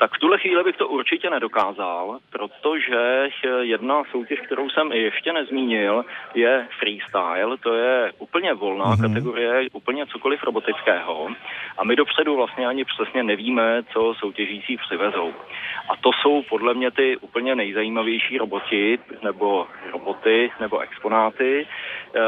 Tak 0.00 0.14
v 0.16 0.18
tuhle 0.18 0.38
chvíli 0.38 0.64
bych 0.64 0.76
to 0.76 0.88
určitě 0.88 1.30
nedokázal, 1.30 2.18
protože 2.30 3.28
jedna 3.60 4.02
soutěž, 4.10 4.40
kterou 4.40 4.70
jsem 4.70 4.92
ještě 4.92 5.32
nezmínil, 5.32 6.04
je 6.34 6.68
freestyle. 6.78 7.56
To 7.62 7.74
je 7.74 8.12
úplně 8.18 8.54
volná 8.54 8.84
mm-hmm. 8.84 9.08
kategorie, 9.08 9.66
úplně 9.72 10.06
cokoliv 10.06 10.44
robotického. 10.44 11.28
A 11.78 11.84
my 11.84 11.96
dopředu 11.96 12.36
vlastně 12.36 12.66
ani 12.66 12.84
přesně 12.84 13.22
nevíme, 13.22 13.82
co 13.92 14.14
soutěžící 14.18 14.76
přivezou. 14.76 15.34
A 15.90 15.96
to 15.96 16.10
jsou 16.12 16.42
podle 16.48 16.74
mě 16.74 16.90
ty 16.90 17.16
úplně 17.16 17.54
nejzajímavější 17.54 18.38
roboti, 18.38 18.98
nebo 19.22 19.66
roboty, 19.92 20.52
nebo 20.60 20.78
exponáty. 20.78 21.66
Eh, 22.14 22.20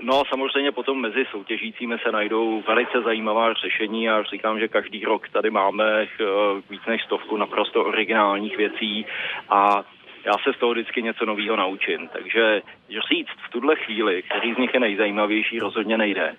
no 0.00 0.20
a 0.20 0.24
samozřejmě 0.28 0.72
potom 0.72 1.00
mezi 1.00 1.24
soutěžícími 1.30 1.98
se 2.02 2.12
najdou 2.12 2.62
velice 2.68 3.00
zajímavá 3.00 3.52
řešení 3.52 4.10
a 4.10 4.22
říkám, 4.22 4.58
že 4.58 4.68
každý 4.68 5.04
rok 5.04 5.28
tady 5.28 5.50
máme 5.50 6.02
eh, 6.02 6.24
víc 6.70 6.82
než 6.86 7.02
stovku 7.18 7.36
naprosto 7.36 7.84
originálních 7.84 8.56
věcí 8.56 9.06
a 9.48 9.84
já 10.26 10.32
se 10.44 10.52
z 10.56 10.58
toho 10.60 10.72
vždycky 10.72 11.02
něco 11.02 11.24
nového 11.24 11.56
naučím. 11.56 12.08
Takže 12.12 12.62
říct 13.10 13.38
v 13.48 13.52
tuhle 13.52 13.76
chvíli, 13.76 14.22
který 14.22 14.54
z 14.54 14.58
nich 14.58 14.74
je 14.74 14.80
nejzajímavější, 14.80 15.58
rozhodně 15.58 15.98
nejde. 15.98 16.34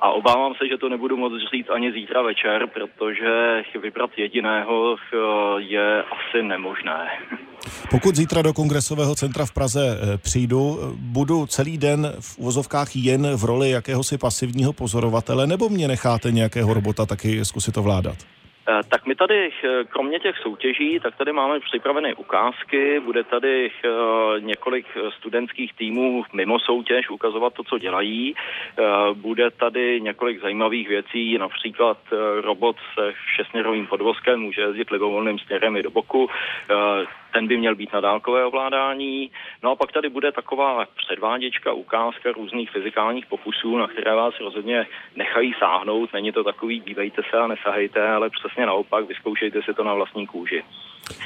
A 0.00 0.10
obávám 0.10 0.54
se, 0.54 0.68
že 0.68 0.78
to 0.78 0.88
nebudu 0.88 1.16
moc 1.16 1.32
říct 1.52 1.70
ani 1.70 1.92
zítra 1.92 2.22
večer, 2.22 2.66
protože 2.66 3.62
vybrat 3.82 4.10
jediného 4.16 4.96
eh, 4.96 5.16
je 5.58 6.02
asi 6.02 6.42
nemožné. 6.42 7.08
Pokud 7.90 8.14
zítra 8.14 8.42
do 8.42 8.52
kongresového 8.52 9.14
centra 9.14 9.46
v 9.46 9.52
Praze 9.52 9.80
eh, 9.86 10.18
přijdu, 10.18 10.78
budu 10.96 11.46
celý 11.46 11.78
den 11.78 12.12
v 12.20 12.38
uvozovkách 12.38 12.96
jen 12.96 13.36
v 13.36 13.44
roli 13.44 13.70
jakéhosi 13.70 14.18
pasivního 14.18 14.72
pozorovatele, 14.72 15.46
nebo 15.46 15.68
mě 15.68 15.88
necháte 15.88 16.30
nějakého 16.30 16.74
robota 16.74 17.06
taky 17.06 17.44
zkusit 17.44 17.76
ovládat? 17.76 18.16
Eh, 18.68 18.80
tak 18.88 19.06
my 19.06 19.14
tady, 19.14 19.50
eh, 19.64 19.84
kromě 19.84 20.20
těch 20.20 20.38
soutěží, 20.38 21.00
tak 21.00 21.16
tady 21.16 21.32
máme 21.32 21.60
připravené 21.60 22.14
ukázky, 22.14 23.00
bude 23.00 23.24
tady 23.24 23.70
eh, 23.70 23.88
několik 24.40 24.86
studentských 25.18 25.74
týmů 25.74 26.24
mimo 26.32 26.58
soutěž 26.58 27.10
ukazovat 27.10 27.52
to, 27.54 27.64
co 27.64 27.78
dělají. 27.78 28.34
Bude 29.14 29.50
tady 29.50 30.00
několik 30.00 30.40
zajímavých 30.42 30.88
věcí, 30.88 31.38
například 31.38 31.98
robot 32.40 32.76
se 32.94 33.12
šestměrovým 33.36 33.86
podvozkem 33.86 34.40
může 34.40 34.60
jezdit 34.60 34.90
libovolným 34.90 35.38
směrem 35.38 35.76
i 35.76 35.82
do 35.82 35.90
boku 35.90 36.30
ten 37.34 37.46
by 37.46 37.56
měl 37.56 37.74
být 37.74 37.92
na 37.92 38.00
dálkové 38.00 38.44
ovládání. 38.44 39.30
No 39.62 39.70
a 39.70 39.76
pak 39.76 39.92
tady 39.92 40.08
bude 40.08 40.32
taková 40.32 40.86
předváděčka, 40.96 41.72
ukázka 41.72 42.32
různých 42.32 42.70
fyzikálních 42.70 43.26
pokusů, 43.26 43.78
na 43.78 43.86
které 43.86 44.14
vás 44.14 44.34
rozhodně 44.40 44.86
nechají 45.16 45.54
sáhnout. 45.58 46.12
Není 46.12 46.32
to 46.32 46.44
takový, 46.44 46.80
dívejte 46.80 47.22
se 47.30 47.36
a 47.38 47.46
nesahejte, 47.46 48.08
ale 48.08 48.30
přesně 48.30 48.66
naopak, 48.66 49.08
vyzkoušejte 49.08 49.62
si 49.62 49.74
to 49.74 49.84
na 49.84 49.94
vlastní 49.94 50.26
kůži. 50.26 50.64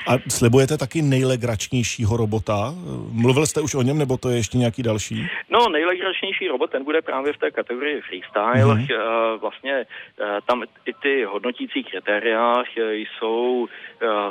A 0.09 0.13
slibujete 0.29 0.79
taky 0.79 1.03
nejlegračnějšího 1.03 2.17
robota? 2.17 2.75
Mluvil 3.13 3.47
jste 3.47 3.61
už 3.61 3.75
o 3.75 3.83
něm, 3.83 3.99
nebo 3.99 4.17
to 4.17 4.29
je 4.29 4.37
ještě 4.37 4.59
nějaký 4.59 4.83
další? 4.83 5.27
No, 5.51 5.69
nejlegračnější 5.69 6.49
robot, 6.49 6.71
ten 6.71 6.85
bude 6.85 7.03
právě 7.03 7.33
v 7.33 7.39
té 7.39 7.51
kategorii 7.51 8.01
freestyle. 8.01 8.75
Mm-hmm. 8.75 9.39
Vlastně 9.39 9.75
eh, 9.75 10.39
tam 10.47 10.63
i 10.87 10.93
ty 11.03 11.25
hodnotící 11.25 11.85
kritéria 11.85 12.55
eh, 12.79 12.95
jsou 12.95 13.69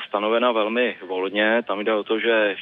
stanovena 0.08 0.52
velmi 0.52 0.96
volně. 1.08 1.64
Tam 1.68 1.80
jde 1.80 1.94
o 1.94 2.04
to, 2.04 2.20
že 2.20 2.56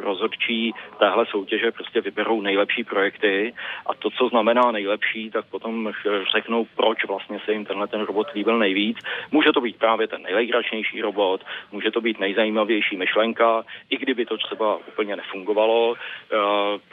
rozhodčí 0.00 0.74
téhle 0.98 1.26
soutěže 1.26 1.72
prostě 1.72 2.00
vyberou 2.00 2.40
nejlepší 2.40 2.84
projekty 2.84 3.54
a 3.86 3.94
to, 3.94 4.10
co 4.10 4.28
znamená 4.28 4.72
nejlepší, 4.72 5.30
tak 5.30 5.44
potom 5.44 5.92
řeknou, 6.34 6.66
proč 6.76 7.04
vlastně 7.04 7.40
se 7.44 7.52
jim 7.52 7.64
tenhle 7.64 7.88
ten 7.88 8.00
robot 8.00 8.26
líbil 8.34 8.58
nejvíc. 8.58 8.98
Může 9.30 9.52
to 9.52 9.60
být 9.60 9.76
právě 9.76 10.08
ten 10.08 10.22
nejlegračnější 10.22 11.00
robot, 11.02 11.40
může 11.72 11.90
to 11.90 12.00
být 12.00 12.20
nejzajímavější 12.22 12.96
myšlenka, 12.96 13.48
i 13.90 13.96
kdyby 14.02 14.22
to 14.26 14.36
třeba 14.36 14.68
úplně 14.90 15.16
nefungovalo. 15.16 15.94
Eh, 15.94 16.38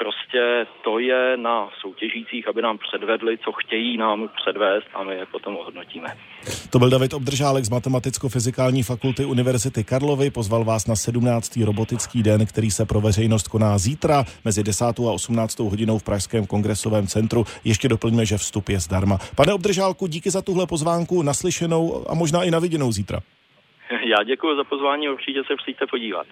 prostě 0.01 0.43
to 0.83 0.99
je 0.99 1.37
na 1.37 1.69
soutěžících, 1.81 2.47
aby 2.47 2.61
nám 2.61 2.77
předvedli, 2.77 3.37
co 3.37 3.51
chtějí 3.51 3.97
nám 3.97 4.29
předvést 4.41 4.87
a 4.93 5.03
my 5.03 5.13
je 5.15 5.25
potom 5.25 5.57
ohodnotíme. 5.57 6.09
To 6.69 6.79
byl 6.79 6.89
David 6.89 7.13
Obdržálek 7.13 7.65
z 7.65 7.69
Matematicko-fyzikální 7.69 8.83
fakulty 8.83 9.25
Univerzity 9.25 9.83
Karlovy. 9.83 10.29
Pozval 10.29 10.63
vás 10.63 10.87
na 10.87 10.95
17. 10.95 11.57
robotický 11.65 12.23
den, 12.23 12.45
který 12.45 12.71
se 12.71 12.85
pro 12.85 13.01
veřejnost 13.01 13.47
koná 13.47 13.77
zítra 13.77 14.23
mezi 14.45 14.63
10. 14.63 14.85
a 14.85 15.11
18. 15.11 15.59
hodinou 15.59 15.97
v 15.97 16.03
Pražském 16.03 16.45
kongresovém 16.45 17.07
centru. 17.07 17.45
Ještě 17.63 17.87
doplňme, 17.89 18.25
že 18.25 18.37
vstup 18.37 18.69
je 18.69 18.79
zdarma. 18.79 19.17
Pane 19.35 19.53
Obdržálku, 19.53 20.07
díky 20.07 20.29
za 20.29 20.41
tuhle 20.41 20.67
pozvánku, 20.67 21.21
naslyšenou 21.21 22.05
a 22.09 22.13
možná 22.13 22.43
i 22.43 22.51
na 22.51 22.59
viděnou 22.59 22.91
zítra. 22.91 23.19
Já 23.89 24.23
děkuji 24.23 24.55
za 24.55 24.63
pozvání, 24.63 25.09
určitě 25.09 25.43
se 25.43 25.55
přijďte 25.55 25.87
podívat. 25.87 26.27